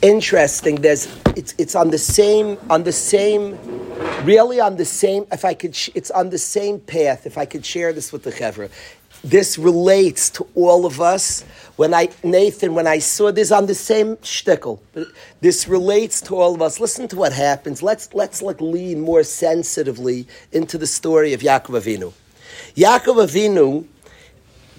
[0.03, 0.75] Interesting.
[0.75, 3.57] There's it's it's on the same on the same
[4.23, 5.25] really on the same.
[5.31, 7.25] If I could, it's on the same path.
[7.25, 8.69] If I could share this with the chevra,
[9.23, 11.43] this relates to all of us.
[11.75, 14.79] When I Nathan, when I saw this on the same shtickle,
[15.41, 16.79] this relates to all of us.
[16.79, 17.81] Listen to what happens.
[17.81, 22.13] Let's let's like lean more sensitively into the story of Yaakov Avinu.
[22.75, 23.85] Yaakov Avinu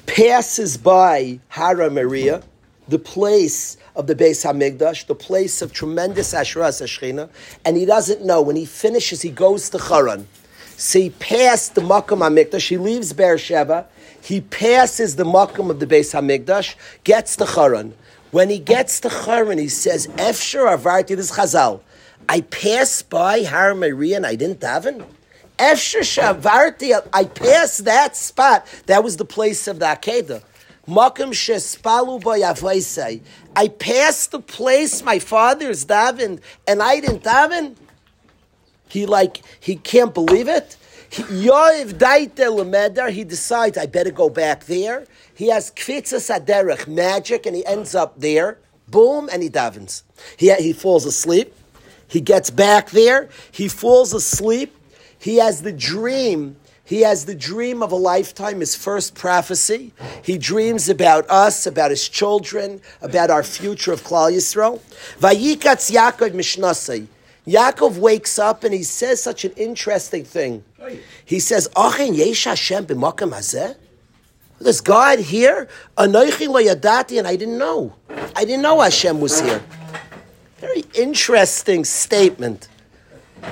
[0.06, 2.42] passes by Hara Maria,
[2.88, 7.29] the place of the Beis Hamikdash, the place of tremendous Asheras Ashchina,
[7.64, 8.42] and he doesn't know.
[8.42, 10.29] When he finishes, he goes to Charan.
[10.77, 12.68] So he passed the Makam Hamikdash.
[12.68, 13.87] He leaves Beersheba.
[14.20, 17.94] He passes the Makam of the Beis Hamikdash, gets to Charan.
[18.33, 21.81] When he gets to Charan, he says, "Efshar avarti this Chazal.
[22.29, 25.05] I passed by Har Maria and I didn't daven."
[25.59, 27.01] Efshar shavarti.
[27.12, 28.66] I passed that spot.
[28.87, 30.42] That was the place of the Akedah.
[30.87, 32.40] Makam shespalu by
[33.57, 37.77] I passed the place my father's davened, and I didn't daven.
[38.88, 40.77] He like he can't believe it.
[41.11, 43.11] Yoiv lemeder.
[43.11, 45.07] He decides I better go back there.
[45.35, 48.59] He has kvitzas aderech magic, and he ends up there.
[48.88, 50.03] Boom, and he davens.
[50.37, 51.55] He he falls asleep.
[52.07, 53.31] He gets back there.
[53.51, 54.77] He falls asleep.
[55.18, 59.92] He has the dream he has the dream of a lifetime, his first prophecy.
[60.23, 64.81] He dreams about us, about his children, about our future of Klal Yisrael.
[65.18, 67.07] Vayikatz Yaakov Mishnasei.
[67.47, 70.62] Yaakov wakes up and he says such an interesting thing.
[71.25, 73.77] He says, Achin Yesh Hashem b'makam hazeh?
[74.61, 77.94] There's God here, Anoichi lo yadati, and I didn't know.
[78.37, 79.62] I didn't know Hashem was here.
[80.59, 82.68] Very interesting statement.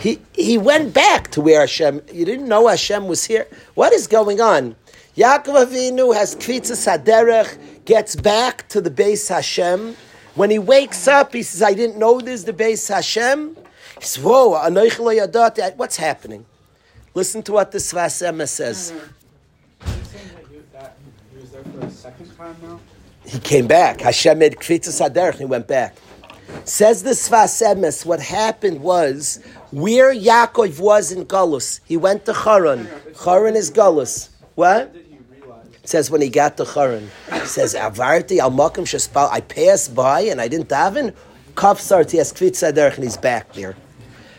[0.00, 3.46] He, he went back to where Hashem, you didn't know Hashem was here.
[3.74, 4.74] What is going on?
[5.16, 9.94] Yaakov Avinu has kvitzas haderech, gets back to the base Hashem.
[10.34, 13.54] When he wakes up, he says, I didn't know this is the base Hashem.
[13.98, 14.58] He says, whoa,
[15.76, 16.46] what's happening?
[17.14, 18.94] Listen to what the Sfas Emes says.
[23.26, 24.00] He came back.
[24.00, 25.94] Hashem made kvitzas haderech, he went back.
[26.64, 29.40] Says the Sfas Emes, what happened was
[29.72, 31.80] where Yaakov was in Galus.
[31.86, 32.88] He went to Charan.
[33.24, 34.28] Charan is Galus.
[34.54, 34.94] What?
[35.84, 37.10] Says when he got to Charan.
[37.32, 39.28] He says, Avarti al Makam Shespal.
[39.32, 41.14] I passed by and I didn't daven.
[41.54, 43.74] Kafsar Tias Kvitzaderch and he's back there.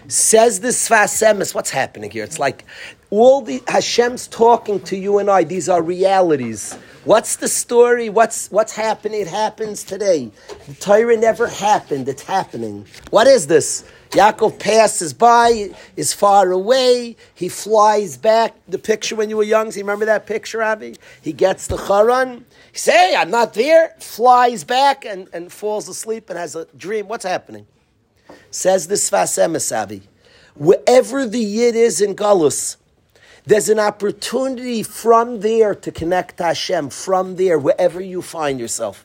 [0.07, 2.23] Says the Sfas Emes, what's happening here?
[2.23, 2.65] It's like
[3.09, 5.43] all the Hashem's talking to you and I.
[5.43, 6.73] These are realities.
[7.05, 8.09] What's the story?
[8.09, 9.21] What's what's happening?
[9.21, 10.31] It happens today.
[10.67, 12.07] The Torah never happened.
[12.07, 12.85] It's happening.
[13.11, 13.83] What is this?
[14.13, 17.15] Yaakov passes by, is far away.
[17.33, 18.55] He flies back.
[18.67, 20.95] The picture when you were young, so you remember that picture, Avi?
[21.21, 22.45] He gets the Charan.
[22.71, 23.95] He says, hey, I'm not there.
[23.99, 27.07] Flies back and, and falls asleep and has a dream.
[27.07, 27.65] What's happening?
[28.51, 30.03] Says the Sfas Emes, Avi.
[30.55, 32.77] Wherever the Yid is in Galus,
[33.45, 39.03] there's an opportunity from there to connect to Hashem, from there, wherever you find yourself.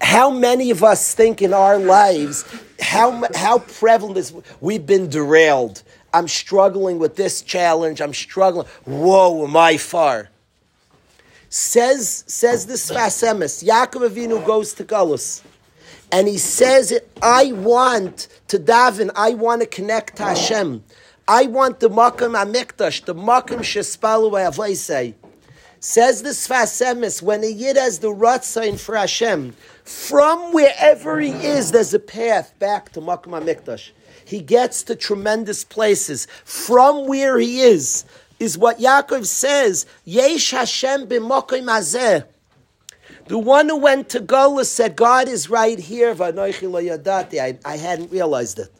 [0.00, 2.44] How many of us think in our lives,
[2.80, 5.82] how, how prevalent is, we've been derailed.
[6.12, 8.66] I'm struggling with this challenge, I'm struggling.
[8.84, 10.30] Whoa, am I far?
[11.48, 15.42] Says, says this Sfas Emes, Yaakov Avinu goes to Galus.
[16.12, 20.84] And he says, I want to daven, I want to connect to Hashem.
[21.28, 25.14] I want the Makam Amikdash, the Makam Shespalu Avaisei.
[25.80, 29.54] Says the Sfas Emes, when a Yid has the Ratzain for Hashem,
[29.86, 33.90] from wherever he is, there's a path back to Makkah Mikdash.
[34.24, 36.26] He gets to tremendous places.
[36.44, 38.04] From where he is,
[38.40, 42.24] is what Yaakov says, Yesh Hashem b'mokim azeh.
[43.26, 48.58] The one who went to Gola said, God is right here, I, I hadn't realized
[48.58, 48.72] it.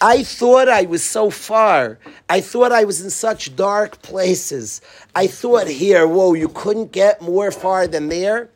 [0.00, 1.98] I thought I was so far.
[2.28, 4.80] I thought I was in such dark places.
[5.16, 8.50] I thought here, whoa, you couldn't get more far than there.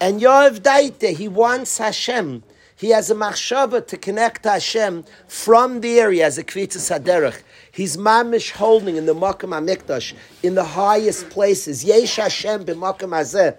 [0.00, 2.42] And Yoav Daite, he wants Hashem.
[2.76, 7.40] He has a machshava to connect to Hashem from the area as a kvitza saderech.
[7.70, 11.84] He's mamish holding in the Makam HaMikdash, in the highest places.
[11.84, 13.56] Yesh Hashem b'makam hazeh.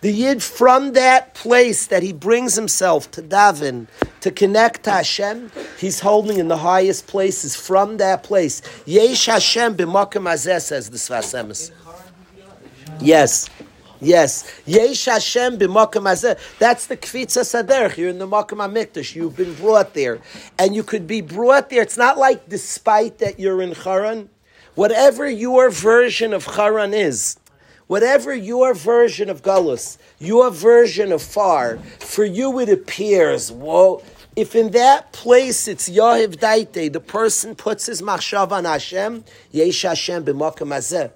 [0.00, 3.88] The Yid from that place that he brings himself to Davin,
[4.20, 8.62] to connect to Hashem, he's holding in the highest places from that place.
[8.86, 11.70] Yesh Hashem b'makam hazeh, says the Sfas Emes.
[13.00, 13.48] Yes.
[14.00, 16.38] Yes, Yesh Hashem b'makam hazeh.
[16.60, 17.96] That's the kvitza saderch.
[17.96, 19.16] You're in the makam hamikdash.
[19.16, 20.20] You've been brought there,
[20.58, 21.82] and you could be brought there.
[21.82, 24.28] It's not like despite that you're in Charan.
[24.76, 27.38] Whatever your version of Charan is,
[27.88, 33.50] whatever your version of Galus, your version of far, for you it appears.
[33.50, 34.02] Whoa.
[34.36, 39.82] If in that place it's Yahiv Daite, the person puts his machshav on Hashem, Yesh
[39.82, 41.10] Hashem b'makam hazeh.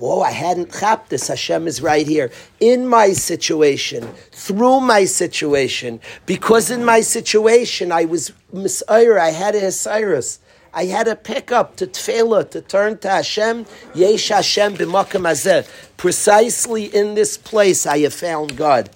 [0.00, 1.28] Whoa, I hadn't chapped this.
[1.28, 2.30] Hashem is right here.
[2.58, 9.54] In my situation, through my situation, because in my situation I was misayr, I had
[9.54, 10.38] a Hesiris.
[10.72, 13.66] I had a pick up to tefillah, to turn to Hashem.
[13.94, 15.68] Yesh Hashem b'makam hazeh.
[15.98, 18.88] Precisely in this place I have found God.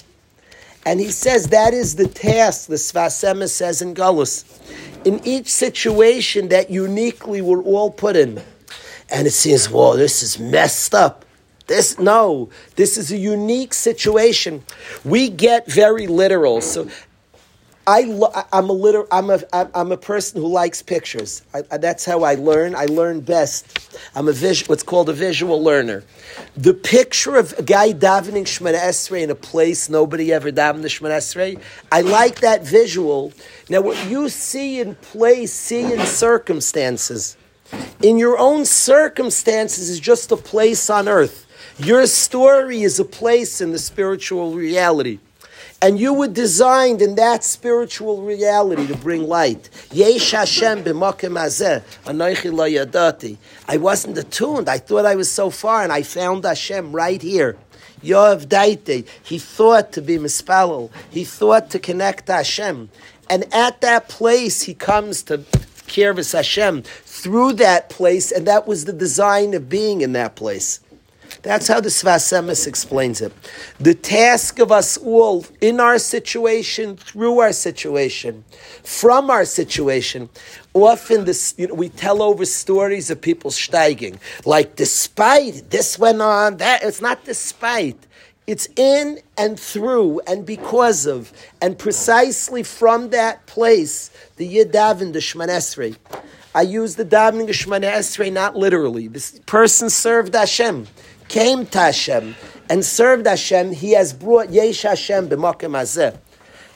[0.86, 4.44] And he says that is the task, the Sfas Emes says in Galus.
[5.04, 8.42] In each situation that uniquely we're all put in
[9.14, 11.24] and it seems, whoa, this is messed up.
[11.66, 14.62] This no, this is a unique situation.
[15.04, 16.60] We get very literal.
[16.60, 16.90] So
[17.86, 18.02] I,
[18.52, 21.42] i'm a liter, I'm a, I'm a person who likes pictures.
[21.54, 22.74] I, that's how I learn.
[22.74, 23.96] I learn best.
[24.14, 26.02] I'm a vis, what's called a visual learner.
[26.56, 30.88] The picture of a guy davening Shemana Esrei in a place nobody ever davened the
[30.88, 31.60] Shemana Esrei,
[31.92, 33.32] I like that visual.
[33.70, 37.36] Now, what you see in place, see in circumstances
[38.02, 41.46] in your own circumstances is just a place on earth.
[41.78, 45.18] Your story is a place in the spiritual reality.
[45.82, 49.68] And you were designed in that spiritual reality to bring light.
[49.92, 50.16] I
[53.76, 54.68] wasn't attuned.
[54.68, 57.56] I thought I was so far, and I found Hashem right here.
[58.02, 59.06] Yoav.
[59.24, 60.90] He thought to be mispalel.
[61.10, 62.88] He thought to connect Hashem.
[63.28, 65.38] And at that place, he comes to
[65.86, 66.82] Kirvis Hashem
[67.24, 70.80] through that place, and that was the design of being in that place.
[71.40, 73.32] That's how the Sfas Emes explains it.
[73.80, 78.44] The task of us all, in our situation, through our situation,
[78.82, 80.28] from our situation,
[80.74, 86.20] often this, you know, we tell over stories of people steiging, like despite this went
[86.20, 87.96] on, that it's not despite.
[88.46, 91.32] It's in and through and because of,
[91.62, 95.96] and precisely from that place, the Yidavin, the Shmanesri.
[96.56, 99.08] I use the davening of Shemana Esrei not literally.
[99.08, 100.86] This person served Hashem,
[101.26, 102.36] came to Hashem,
[102.70, 103.72] and served Hashem.
[103.72, 106.16] He has brought Yesh Hashem b'makom hazeh.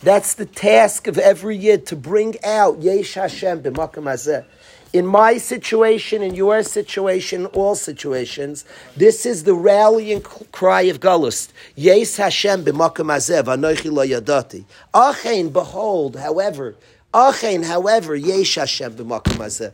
[0.02, 4.44] That's the task of every year to bring out Yesh Hashem b'makom hazeh.
[4.92, 8.64] In my situation, in your situation, all situations,
[8.96, 11.52] this is the rallying cry of Galus.
[11.76, 14.64] Yes Hashem b'makom hazeh v'anoichi lo yadati.
[14.92, 16.74] Achein, behold, however,
[17.12, 19.72] However, yesh Hashem b'makom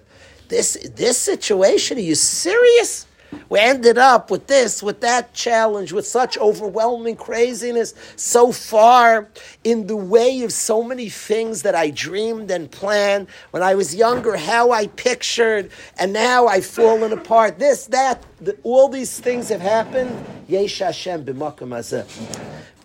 [0.48, 3.06] This this situation, are you serious?
[3.48, 9.28] We ended up with this, with that challenge, with such overwhelming craziness, so far
[9.64, 13.94] in the way of so many things that I dreamed and planned when I was
[13.94, 17.58] younger, how I pictured, and now I've fallen apart.
[17.58, 20.24] This, that, the, all these things have happened.
[20.46, 21.76] Yesh Hashem b'makom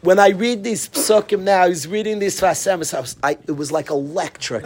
[0.02, 4.66] when I read these psukim now, I was reading these Vasemis, it was like electric.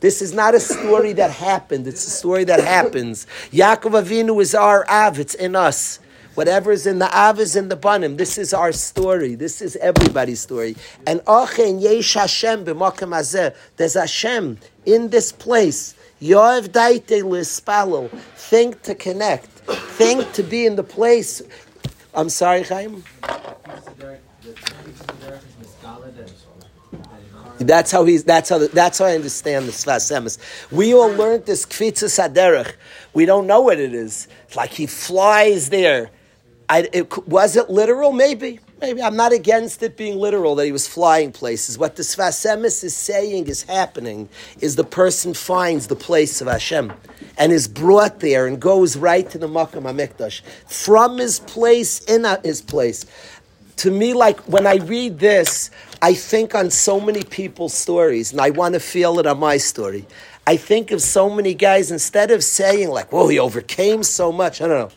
[0.00, 3.26] This is not a story that happened, it's a story that happens.
[3.50, 6.00] Yaakov Avinu is our Av, it's in us.
[6.34, 8.16] Whatever is in the Av is in the Banim.
[8.16, 9.36] This is our story.
[9.36, 10.74] This is everybody's story.
[11.06, 13.54] And Achen Yesh Hashem b'makam hazeh.
[13.76, 15.94] There's Hashem in this place.
[16.20, 18.10] Yoav daite lispalo.
[18.34, 19.46] Think to connect.
[19.46, 21.40] Think to be in the place.
[22.12, 23.04] I'm sorry, Chaim.
[27.58, 28.24] That's how he's.
[28.24, 28.58] That's how.
[28.58, 30.38] That's how I understand the Sfas Emes.
[30.72, 32.74] We all learned this kvitza saderech.
[33.12, 34.28] We don't know what it is.
[34.46, 36.10] It's like he flies there.
[36.68, 38.12] I, it, was it literal?
[38.12, 38.60] Maybe.
[38.80, 39.02] Maybe.
[39.02, 41.78] I'm not against it being literal that he was flying places.
[41.78, 44.28] What the Sfas Emes is saying is happening
[44.60, 46.92] is the person finds the place of Hashem
[47.38, 50.42] and is brought there and goes right to the Makam HaMikdash.
[50.66, 53.06] From his place, in his place.
[53.76, 55.70] To me, like when I read this,
[56.00, 59.56] I think on so many people's stories, and I want to feel it on my
[59.56, 60.06] story.
[60.46, 64.60] I think of so many guys, instead of saying like, whoa, he overcame so much,
[64.60, 64.90] I don't know.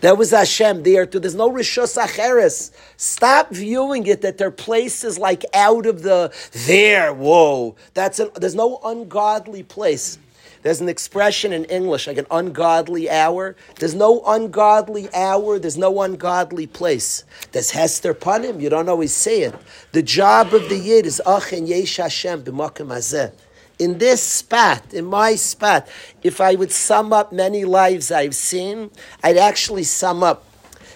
[0.00, 1.18] There was Hashem there too.
[1.18, 2.70] There's no Rishus Acheres.
[2.96, 6.32] Stop viewing it that there are places like out of the
[6.66, 7.12] there.
[7.12, 10.18] Whoa, that's an, there's no ungodly place.
[10.62, 13.56] There's an expression in English like an ungodly hour.
[13.78, 15.58] There's no ungodly hour.
[15.58, 17.24] There's no ungodly place.
[17.50, 18.60] There's Hester Panim.
[18.60, 19.54] You don't always say it.
[19.92, 23.32] The job of the Yid is Achen Yesh Hashem b'makim hazeh
[23.78, 25.88] in this spot, in my spot,
[26.22, 28.90] if I would sum up many lives I've seen,
[29.24, 30.44] I'd actually sum up.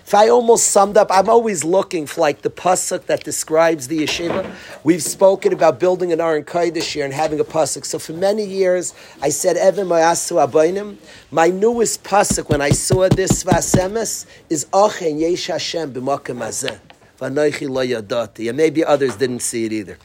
[0.06, 3.98] If I almost summed up, I'm always looking for like the pasuk that describes the
[3.98, 4.48] yeshiva.
[4.84, 7.84] We've spoken about building an Aron this year and having a pasuk.
[7.84, 10.98] So for many years, I said Evan Mayasu Abaynim.
[11.32, 16.78] My newest pasuk when I saw this Sfas Emes is Achen Yesh Hashem b'makom hazeh.
[17.18, 18.48] V'anoichi lo yadati.
[18.48, 19.98] And maybe others didn't see it either.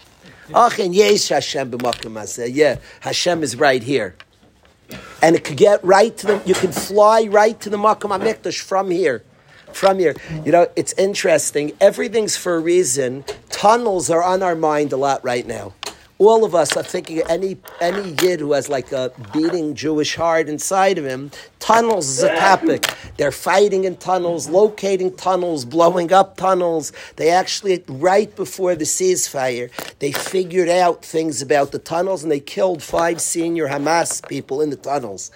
[0.52, 4.16] Achen yesh Hashem b'makom Yeah, Hashem is right here.
[5.22, 8.60] And it could get right to the, you can fly right to the Makom HaMikdash
[8.60, 9.24] from here.
[9.74, 10.16] From here.
[10.46, 11.72] You know, it's interesting.
[11.80, 13.24] Everything's for a reason.
[13.50, 15.74] Tunnels are on our mind a lot right now
[16.28, 20.48] all of us are thinking any any yid who has like a beating Jewish heart
[20.48, 21.32] inside of him.
[21.60, 22.94] Tunnels is a topic.
[23.18, 26.92] They're fighting in tunnels, locating tunnels, blowing up tunnels.
[27.16, 32.40] They actually, right before the ceasefire, they figured out things about the tunnels and they
[32.40, 35.32] killed five senior Hamas people in the tunnels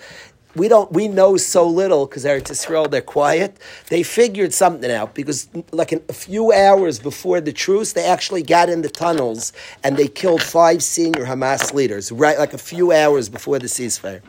[0.56, 3.58] we don't we know so little because Eretz Yisrael they're quiet.
[3.90, 8.70] They figured something out because like a few hours before the truce, they actually got
[8.70, 9.54] in the tunnels
[9.84, 14.22] and they killed five senior Hamas leaders right like a few hours before the ceasefire.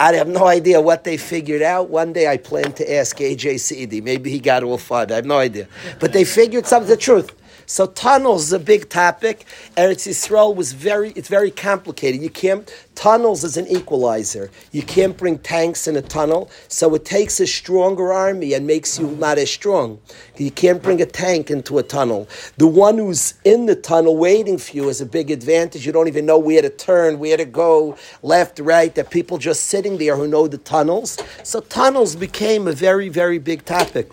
[0.00, 1.88] I have no idea what they figured out.
[1.88, 4.02] One day I plan to ask AJ.
[4.02, 5.10] Maybe he got all five.
[5.12, 5.68] I have no idea.
[6.00, 7.32] But they figured something the truth.
[7.66, 9.46] So tunnels is a big topic.
[9.76, 12.20] Eretz Yisrael was very, it's very complicated.
[12.20, 14.50] You can't, tunnels is an equalizer.
[14.72, 18.98] You can't bring tanks in a tunnel, so it takes a stronger army and makes
[18.98, 20.00] you not as strong.
[20.36, 22.28] You can't bring a tank into a tunnel.
[22.58, 25.86] The one who's in the tunnel waiting for you is a big advantage.
[25.86, 28.94] You don't even know where to turn, where to go, left, right.
[28.94, 31.18] There are people just sitting there who know the tunnels.
[31.42, 34.10] So tunnels became a very, very big topic.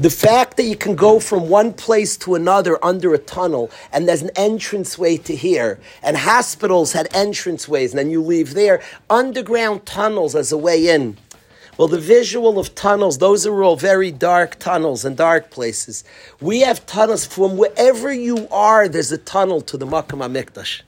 [0.00, 4.08] The fact that you can go from one place to another under a tunnel and
[4.08, 8.80] there's an entranceway to here, and hospitals had entranceways, and then you leave there,
[9.10, 11.18] underground tunnels as a way in.
[11.76, 16.02] Well, the visual of tunnels, those are all very dark tunnels and dark places.
[16.40, 20.80] We have tunnels from wherever you are, there's a tunnel to the Makam HaMikdash.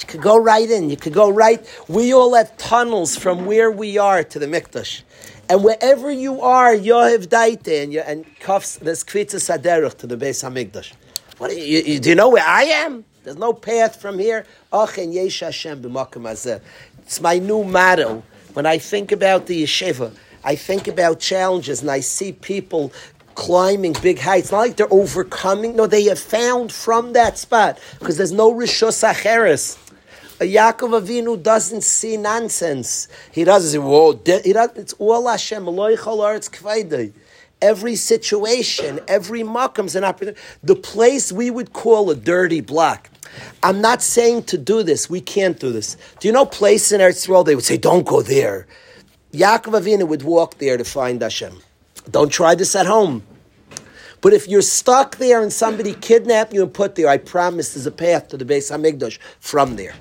[0.00, 0.90] You could go right in.
[0.90, 1.64] You could go right.
[1.88, 5.02] We all have tunnels from where we are to the Mikdash.
[5.48, 10.42] And wherever you are, Yohev Daite, and, and cuffs, there's Kvitza Saderach to the Beis
[10.42, 10.92] Hamikdash.
[11.38, 13.04] What do you, you, do you know where I am?
[13.24, 14.46] There's no path from here.
[14.72, 15.82] Achen Yesh Hashem
[16.98, 18.22] It's my new motto.
[18.54, 20.14] When I think about the yeshiva,
[20.44, 22.92] I think about challenges and I see people
[23.34, 24.50] climbing big heights.
[24.52, 25.76] Not like they're overcoming.
[25.76, 29.78] No, they have found from that spot because there's no rishus acheres.
[30.38, 33.06] Yaakov Avinu doesn't see nonsense.
[33.30, 35.68] He doesn't say, "Whoa!" It's all Hashem.
[37.60, 40.40] Every situation, every makam's an opportunity.
[40.64, 43.08] The place we would call a dirty block.
[43.62, 45.08] I'm not saying to do this.
[45.08, 45.96] We can't do this.
[46.18, 47.44] Do you know place in Eretz Yisrael?
[47.46, 48.66] They would say, "Don't go there."
[49.32, 51.62] Yaakov Avinu would walk there to find Hashem.
[52.10, 53.24] Don't try this at home.
[54.20, 57.86] But if you're stuck there and somebody kidnapped you and put there, I promise there's
[57.86, 59.94] a path to the Beis Hamikdash from there.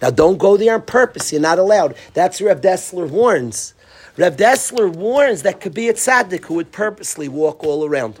[0.00, 1.32] Now, don't go there on purpose.
[1.32, 1.96] You're not allowed.
[2.14, 3.74] That's Reb Dessler warns.
[4.16, 8.18] Reb Dessler warns that could be a tzaddik who would purposely walk all around.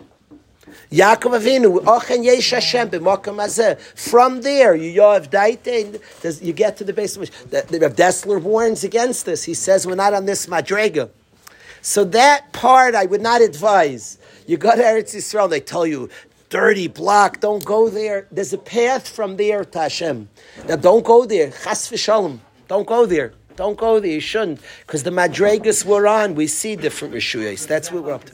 [0.90, 2.90] Yaakov Avinu, Ochen Yesh Hashem.
[3.94, 8.82] From there, you Yoav Daite, you get to the base of the, Reb Dessler warns
[8.82, 9.44] against this.
[9.44, 11.10] He says we're not on this madrega.
[11.84, 14.16] So that part I would not advise.
[14.46, 16.08] You go to Eretz Yisrael, they tell you
[16.48, 17.40] dirty block.
[17.40, 18.26] Don't go there.
[18.32, 20.30] There's a path from there to Hashem.
[20.66, 21.50] Now don't go there.
[21.50, 22.38] Chas v'shalom.
[22.68, 23.34] Don't go there.
[23.56, 24.12] Don't go there.
[24.12, 24.60] You shouldn't.
[24.86, 27.66] Because the madregas we're on, we see different rishuyas.
[27.66, 28.32] That's what we're up to.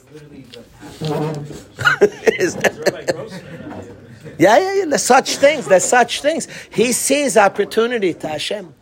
[4.39, 4.85] yeah, yeah, yeah.
[4.85, 5.67] There's such things.
[5.67, 6.47] There's such things.
[6.69, 8.73] He sees opportunity to Hashem.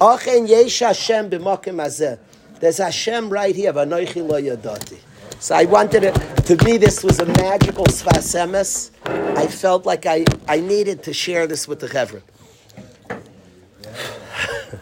[0.00, 2.18] Achen yesh Hashem b'makim hazeh.
[2.60, 3.72] There's Hashem right here.
[3.72, 4.76] Lo.
[5.38, 8.90] So I wanted it, to me, this was a magical Sfas Emes.
[9.38, 12.20] I felt like I, I needed to share this with the Chevra.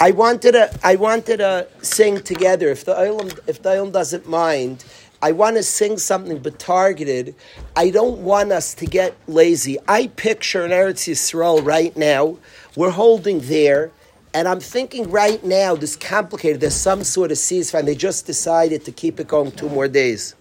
[0.00, 2.68] I wanted to, I wanted to sing together.
[2.68, 4.84] If the Olam, if the Olam doesn't mind,
[5.22, 7.36] I want to sing something but targeted.
[7.76, 9.78] I don't want us to get lazy.
[9.86, 12.38] I picture in Eretz Yisrael right now,
[12.74, 13.92] we're holding there,
[14.38, 18.24] and I'm thinking right now, this complicated, there's some sort of ceasefire, and they just
[18.24, 20.36] decided to keep it going two more days.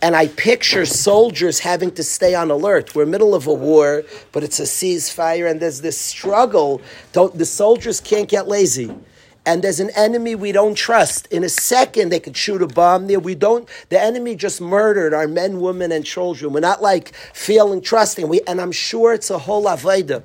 [0.00, 2.94] And I picture soldiers having to stay on alert.
[2.94, 6.80] We're middle of a war, but it's a ceasefire, and there's this struggle.
[7.10, 8.94] Don't, the soldiers can't get lazy.
[9.44, 11.26] And there's an enemy we don't trust.
[11.26, 13.18] In a second, they could shoot a bomb there.
[13.18, 13.68] We don't.
[13.88, 16.52] The enemy just murdered our men, women, and children.
[16.52, 18.28] We're not like feeling trusting.
[18.28, 20.22] We, and I'm sure it's a whole avodah.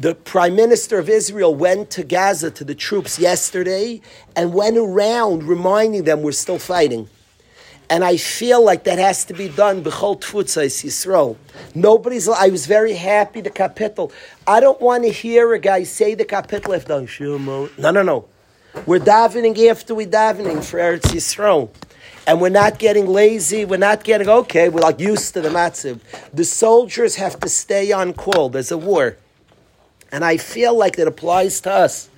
[0.00, 4.00] The prime minister of Israel went to Gaza to the troops yesterday
[4.36, 7.08] and went around reminding them we're still fighting.
[7.90, 11.36] And I feel like that has to be done b'chol tfutzais Yisrael.
[11.74, 12.28] Nobody's.
[12.28, 14.12] I was very happy the capital.
[14.46, 17.08] I don't want to hear a guy say the capital if done.
[17.20, 18.26] Oh, no, no, no.
[18.86, 21.70] We're davening after we davening for Eretz Yisrael.
[22.24, 23.64] And we're not getting lazy.
[23.64, 24.68] We're not getting okay.
[24.68, 25.98] We're like used to the matziv.
[26.32, 28.48] The soldiers have to stay on call.
[28.48, 29.16] There's a war.
[30.10, 32.08] And I feel like that applies to us.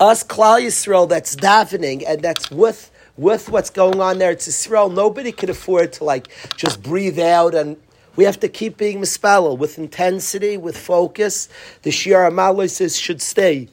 [0.00, 4.30] Us, Klal Yisrael, that's davening and that's with, with what's going on there.
[4.30, 4.92] It's Yisrael.
[4.92, 7.76] Nobody can afford to like just breathe out and
[8.16, 11.48] we have to keep being mispalel with intensity, with focus.
[11.82, 13.68] The Shir Amalis should stay.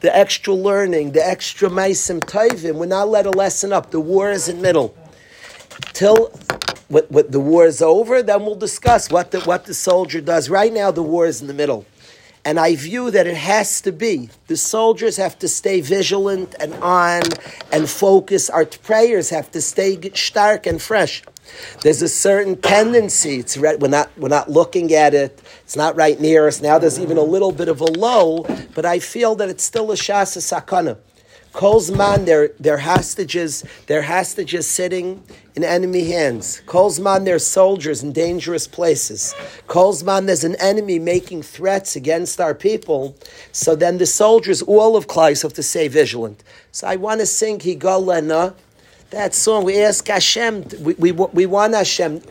[0.00, 3.90] The extra learning, the extra meisim taivim, we're not let a lesson up.
[3.90, 4.96] The war is in middle.
[5.92, 6.30] Till
[6.86, 10.48] what, what the war is over, then we'll discuss what the, what the soldier does.
[10.48, 11.84] Right now, the war is in the middle.
[12.48, 14.30] And I view that it has to be.
[14.46, 17.20] The soldiers have to stay vigilant and on
[17.70, 18.48] and focus.
[18.48, 21.22] Our prayers have to stay stark and fresh.
[21.82, 23.40] There's a certain tendency.
[23.40, 25.42] It's right, we're not we're not looking at it.
[25.64, 26.78] It's not right near us now.
[26.78, 29.94] There's even a little bit of a low, but I feel that it's still a
[29.94, 30.96] shasa sakana.
[31.52, 35.22] Kolzman, they're, they're hostages, they're hostages sitting
[35.58, 36.62] in enemy hands.
[36.66, 39.34] Kolzman, they're soldiers in dangerous places.
[39.66, 43.16] Kolzman, there's an enemy making threats against our people.
[43.50, 46.44] So then the soldiers, all of Kleis, have to stay vigilant.
[46.70, 48.54] So I want to sing Higolena,
[49.10, 49.64] that song.
[49.64, 52.28] We ask Hashem, we, we, we want Hashem, to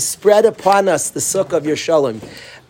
[0.00, 2.20] spread upon us the sukkah of your shalom.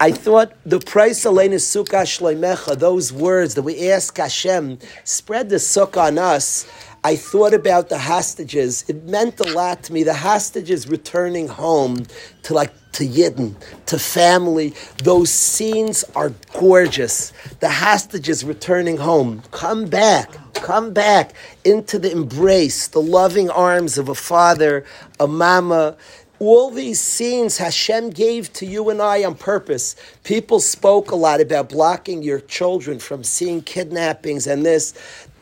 [0.00, 5.56] I thought the price Elena Sukkah Shleimecha, those words that we ask Hashem, spread the
[5.56, 6.68] sukkah on us.
[7.04, 8.84] I thought about the hostages.
[8.88, 10.02] It meant a lot to me.
[10.02, 12.06] The hostages returning home
[12.42, 13.54] to like to Yidden,
[13.86, 14.74] to family.
[15.04, 17.32] Those scenes are gorgeous.
[17.60, 19.42] The hostages returning home.
[19.52, 20.30] Come back.
[20.54, 21.34] Come back
[21.64, 24.84] into the embrace, the loving arms of a father,
[25.20, 25.96] a mama
[26.40, 29.96] all these scenes Hashem gave to you and I on purpose.
[30.22, 34.94] People spoke a lot about blocking your children from seeing kidnappings and this.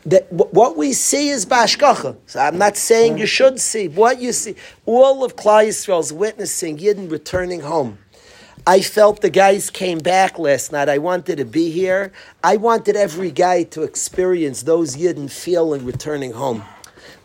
[0.07, 2.15] That what we see is bashkacha.
[2.25, 4.55] So I'm not saying you should see what you see.
[4.85, 7.99] All of Klal Yisrael's witnessing Yidden returning home.
[8.65, 10.89] I felt the guys came back last night.
[10.89, 12.11] I wanted to be here.
[12.43, 16.63] I wanted every guy to experience those Yidden feeling returning home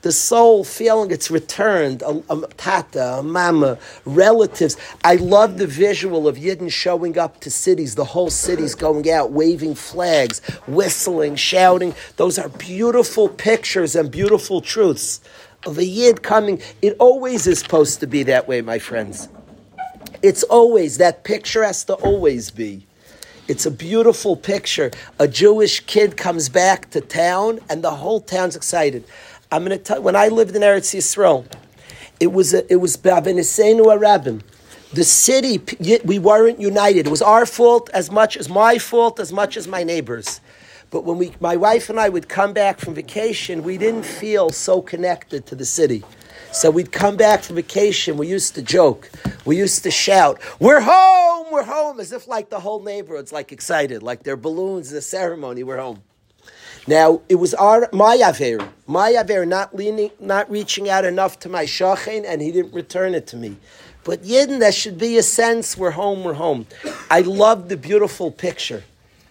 [0.03, 4.77] the soul feeling it's returned, a, a tata, a mama, relatives.
[5.05, 9.31] I love the visual of Yidden showing up to cities, the whole city's going out,
[9.31, 11.95] waving flags, whistling, shouting.
[12.17, 15.21] Those are beautiful pictures and beautiful truths
[15.65, 16.61] of a Yid coming.
[16.83, 19.29] It always is supposed to be that way, my friends.
[20.23, 22.87] It's always, that picture has to always be.
[23.49, 24.93] It's a beautiful picture.
[25.19, 29.05] A Jewish kid comes back to town and the whole town's excited.
[29.53, 31.45] I'm going to tell when I lived in Eretz Yisrael,
[32.19, 34.41] it was a, it was Arabim.
[34.95, 35.61] The city,
[36.05, 37.07] we weren't united.
[37.07, 40.41] It was our fault as much as my fault, as much as my neighbors.
[40.91, 44.49] But when we, my wife and I would come back from vacation, we didn't feel
[44.49, 46.03] so connected to the city.
[46.51, 48.17] So we'd come back from vacation.
[48.17, 49.11] We used to joke.
[49.45, 51.47] We used to shout, "We're home!
[51.51, 55.63] We're home!" As if like the whole neighborhood's like excited, like their balloons a ceremony.
[55.63, 56.03] We're home.
[56.87, 61.49] Now it was our my aver, my aver not leaning, not reaching out enough to
[61.49, 63.57] my shachen, and he didn't return it to me.
[64.05, 66.67] But yidden, there should be a sense we're home, we're home.
[67.09, 68.83] I love the beautiful picture.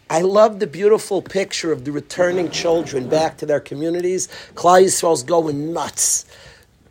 [0.10, 4.30] I love the beautiful picture of the returning children back to their communities.
[4.56, 6.26] Klal Yisrael's going nuts.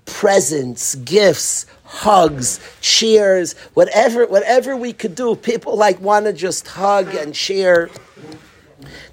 [0.05, 5.37] Presents, gifts, hugs, cheers, whatever, whatever we could do.
[5.37, 7.91] People like want to just hug and cheer.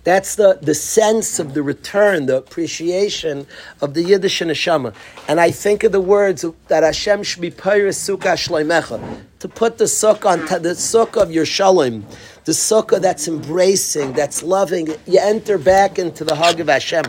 [0.07, 3.45] That's the, the sense of the return, the appreciation
[3.81, 4.95] of the Yiddish and neshama.
[5.27, 10.25] And I think of the words that Hashem should be Sukkah to put the sukkah
[10.27, 12.05] on the sukkah of your shalom,
[12.45, 14.87] the sukkah that's embracing, that's loving.
[15.05, 17.03] You enter back into the hug of Hashem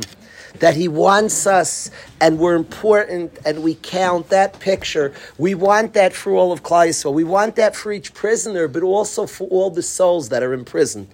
[0.58, 5.14] that He wants us and we're important and we count that picture.
[5.38, 7.14] We want that for all of Klal Yisrael.
[7.14, 10.64] We want that for each prisoner, but also for all the souls that are in
[10.64, 11.06] prison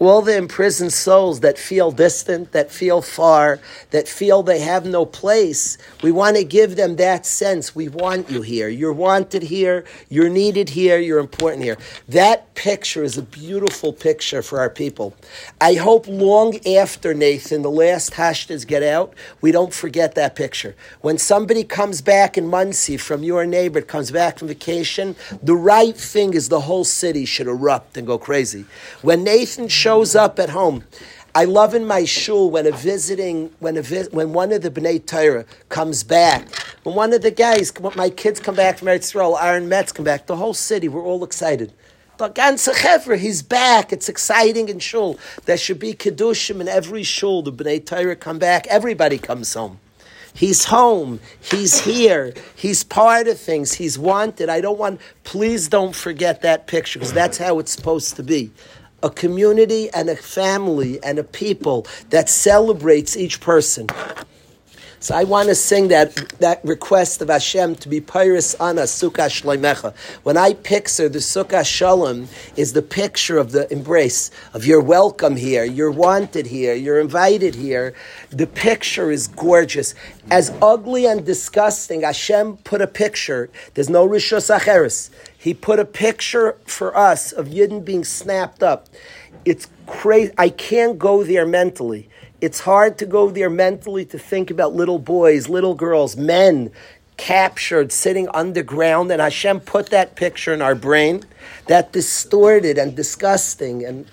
[0.00, 5.06] all the imprisoned souls that feel distant, that feel far, that feel they have no
[5.06, 7.74] place, we want to give them that sense.
[7.74, 8.68] We want you here.
[8.68, 9.84] You're wanted here.
[10.08, 10.98] You're needed here.
[10.98, 11.78] You're important here.
[12.08, 15.14] That picture is a beautiful picture for our people.
[15.60, 20.74] I hope long after Nathan, the last hashtas get out, we don't forget that picture.
[21.00, 25.96] When somebody comes back in Monsey from your neighbor, comes back from vacation, the right
[25.96, 28.64] thing is the whole city should erupt and go crazy.
[29.02, 30.82] When Nathan shows up at home.
[31.34, 35.04] I love in my shul when a visiting, when a when one of the bnei
[35.04, 36.48] Torah comes back,
[36.84, 40.06] when one of the guys, my kids come back from Eretz Yisrael, Aaron Metz come
[40.06, 41.70] back, the whole city, we're all excited.
[42.16, 43.92] The ganze he's back.
[43.92, 45.18] It's exciting in shul.
[45.44, 47.42] There should be kedushin in every shul.
[47.42, 48.66] The bnei Torah come back.
[48.68, 49.80] Everybody comes home.
[50.32, 51.20] He's home.
[51.42, 52.32] He's here.
[52.56, 53.74] He's part of things.
[53.74, 54.48] He's wanted.
[54.48, 55.00] I don't want.
[55.24, 58.50] Please don't forget that picture because that's how it's supposed to be
[59.04, 63.86] a community and a family and a people that celebrates each person.
[64.98, 69.28] So I want to sing that, that request of Hashem to be Pyrus Ana Sukkah
[69.28, 69.94] Shleimecha.
[70.22, 72.26] When I picture the Sukkah Shalom
[72.56, 77.54] is the picture of the embrace of you're welcome here, you're wanted here, you're invited
[77.54, 77.92] here.
[78.30, 79.94] The picture is gorgeous.
[80.30, 83.50] As ugly and disgusting, Hashem put a picture.
[83.74, 85.10] There's no Rishos Acheres.
[85.44, 88.88] He put a picture for us of Yidden being snapped up.
[89.44, 90.32] It's crazy.
[90.38, 92.08] I can't go there mentally.
[92.40, 96.70] It's hard to go there mentally to think about little boys, little girls, men
[97.18, 101.24] captured sitting underground, and Hashem put that picture in our brain,
[101.66, 104.10] that distorted and disgusting and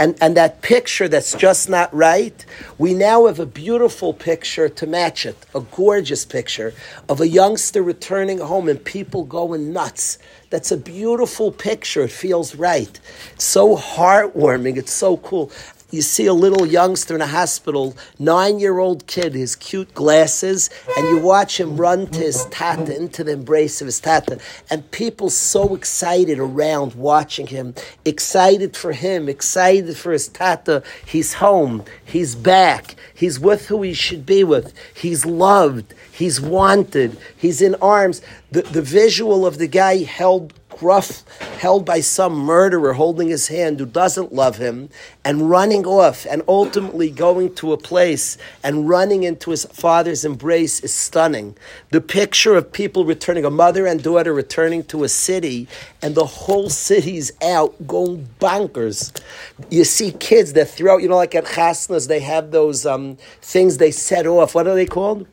[0.00, 2.46] and, and that picture that's just not right,
[2.78, 6.74] we now have a beautiful picture to match it, a gorgeous picture
[7.10, 10.18] of a youngster returning home and people going nuts.
[10.50, 12.02] That's a beautiful picture.
[12.04, 12.98] It feels right.
[13.34, 14.78] It's so heartwarming.
[14.78, 15.52] It's so cool
[15.90, 20.70] you see a little youngster in a hospital, nine year old kid, his cute glasses,
[20.96, 24.38] and you watch him run to his tata, into the embrace of his tata.
[24.70, 27.74] And people so excited around watching him,
[28.04, 30.82] excited for him, excited for his tata.
[31.04, 37.16] He's home, he's back, he's with who he should be with, he's loved, he's wanted,
[37.36, 38.22] he's in arms.
[38.50, 41.22] The, the visual of the guy held gruff,
[41.58, 44.88] held by some murderer holding his hand who doesn't love him,
[45.26, 50.80] and running off, and ultimately going to a place and running into his father's embrace
[50.80, 51.54] is stunning.
[51.90, 55.68] The picture of people returning, a mother and daughter returning to a city,
[56.00, 59.20] and the whole city's out going bonkers.
[59.68, 63.76] You see kids that throw, you know, like at chasnas, they have those um, things
[63.76, 64.54] they set off.
[64.54, 65.26] What are they called?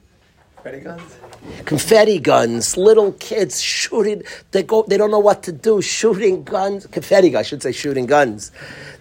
[0.58, 1.27] Confetti guns?
[1.66, 4.24] Confetti guns, little kids shooting.
[4.52, 4.84] They go.
[4.88, 5.82] They don't know what to do.
[5.82, 7.36] Shooting guns, confetti.
[7.36, 8.52] I should say shooting guns.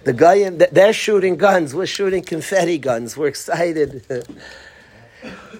[0.04, 1.74] The guy in, they're shooting guns.
[1.74, 3.16] We're shooting confetti guns.
[3.16, 4.04] We're excited.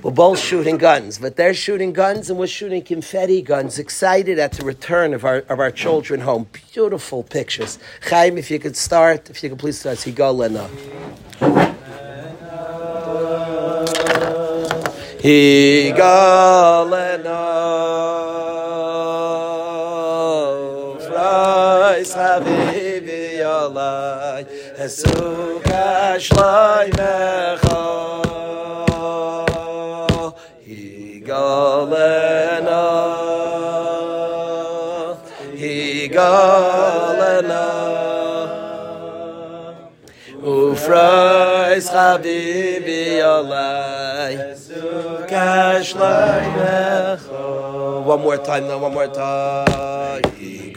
[0.02, 3.78] we're both shooting guns, but they're shooting guns and we're shooting confetti guns.
[3.78, 6.46] Excited at the return of our of our children home.
[6.72, 7.78] Beautiful pictures.
[8.02, 9.98] Chaim, if you could start, if you could please start.
[9.98, 11.74] Higalena.
[15.26, 16.06] Higalena
[21.02, 24.46] Frais Habibi Yalai
[24.78, 27.82] Esuka Shlai Mecha
[30.68, 32.06] Higalena
[35.58, 36.85] Higalena
[40.86, 44.54] Ufrais Habibi Yalai
[48.06, 50.22] one more time now, one more time.
[50.38, 50.70] Higalena,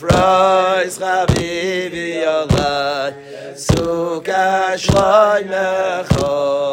[0.00, 3.14] frais Habibi vi ala
[3.66, 3.86] su
[6.10, 6.67] khol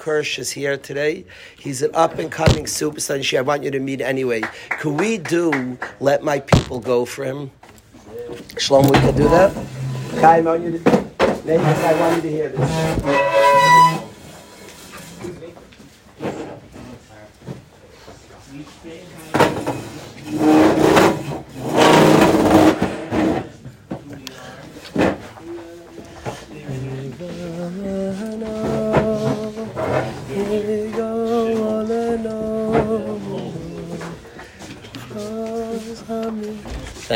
[0.00, 1.26] Kirsch is here today.
[1.58, 3.16] He's an up and coming superstar.
[3.16, 4.40] and I want you to meet anyway.
[4.80, 7.50] Could we do Let My People Go for him?
[8.56, 9.54] Shalom, we can do that?
[10.24, 10.78] I want you
[11.84, 13.29] I want you to hear this.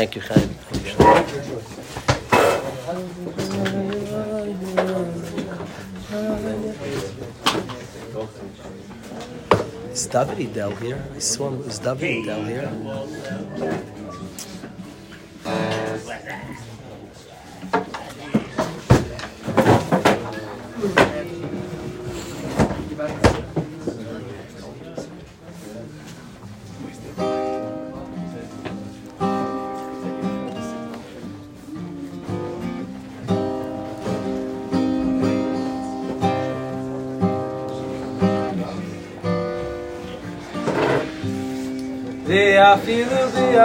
[0.05, 0.49] Danke, Chaim.
[9.91, 11.03] Is David Del here?
[11.17, 12.69] Is, one, is David Del here?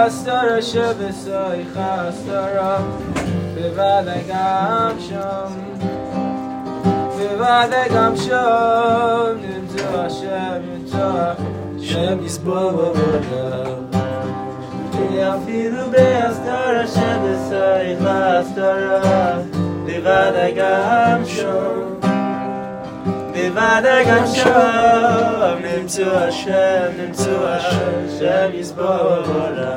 [0.00, 2.78] בהסתרה שבסויך הסתרה
[3.54, 5.52] בוודאי גם שם
[7.16, 11.32] בוודאי גם שם נמצא השם נמצא
[11.78, 13.84] השם יסבור בבודם
[15.12, 19.38] ואפילו בהסתרה שבסויך הסתרה
[19.84, 21.96] בוודאי גם שם
[23.32, 25.26] בוודאי גם שם
[25.86, 29.69] נמצאו השם, נמצאו השם, שם יסבור בעולם.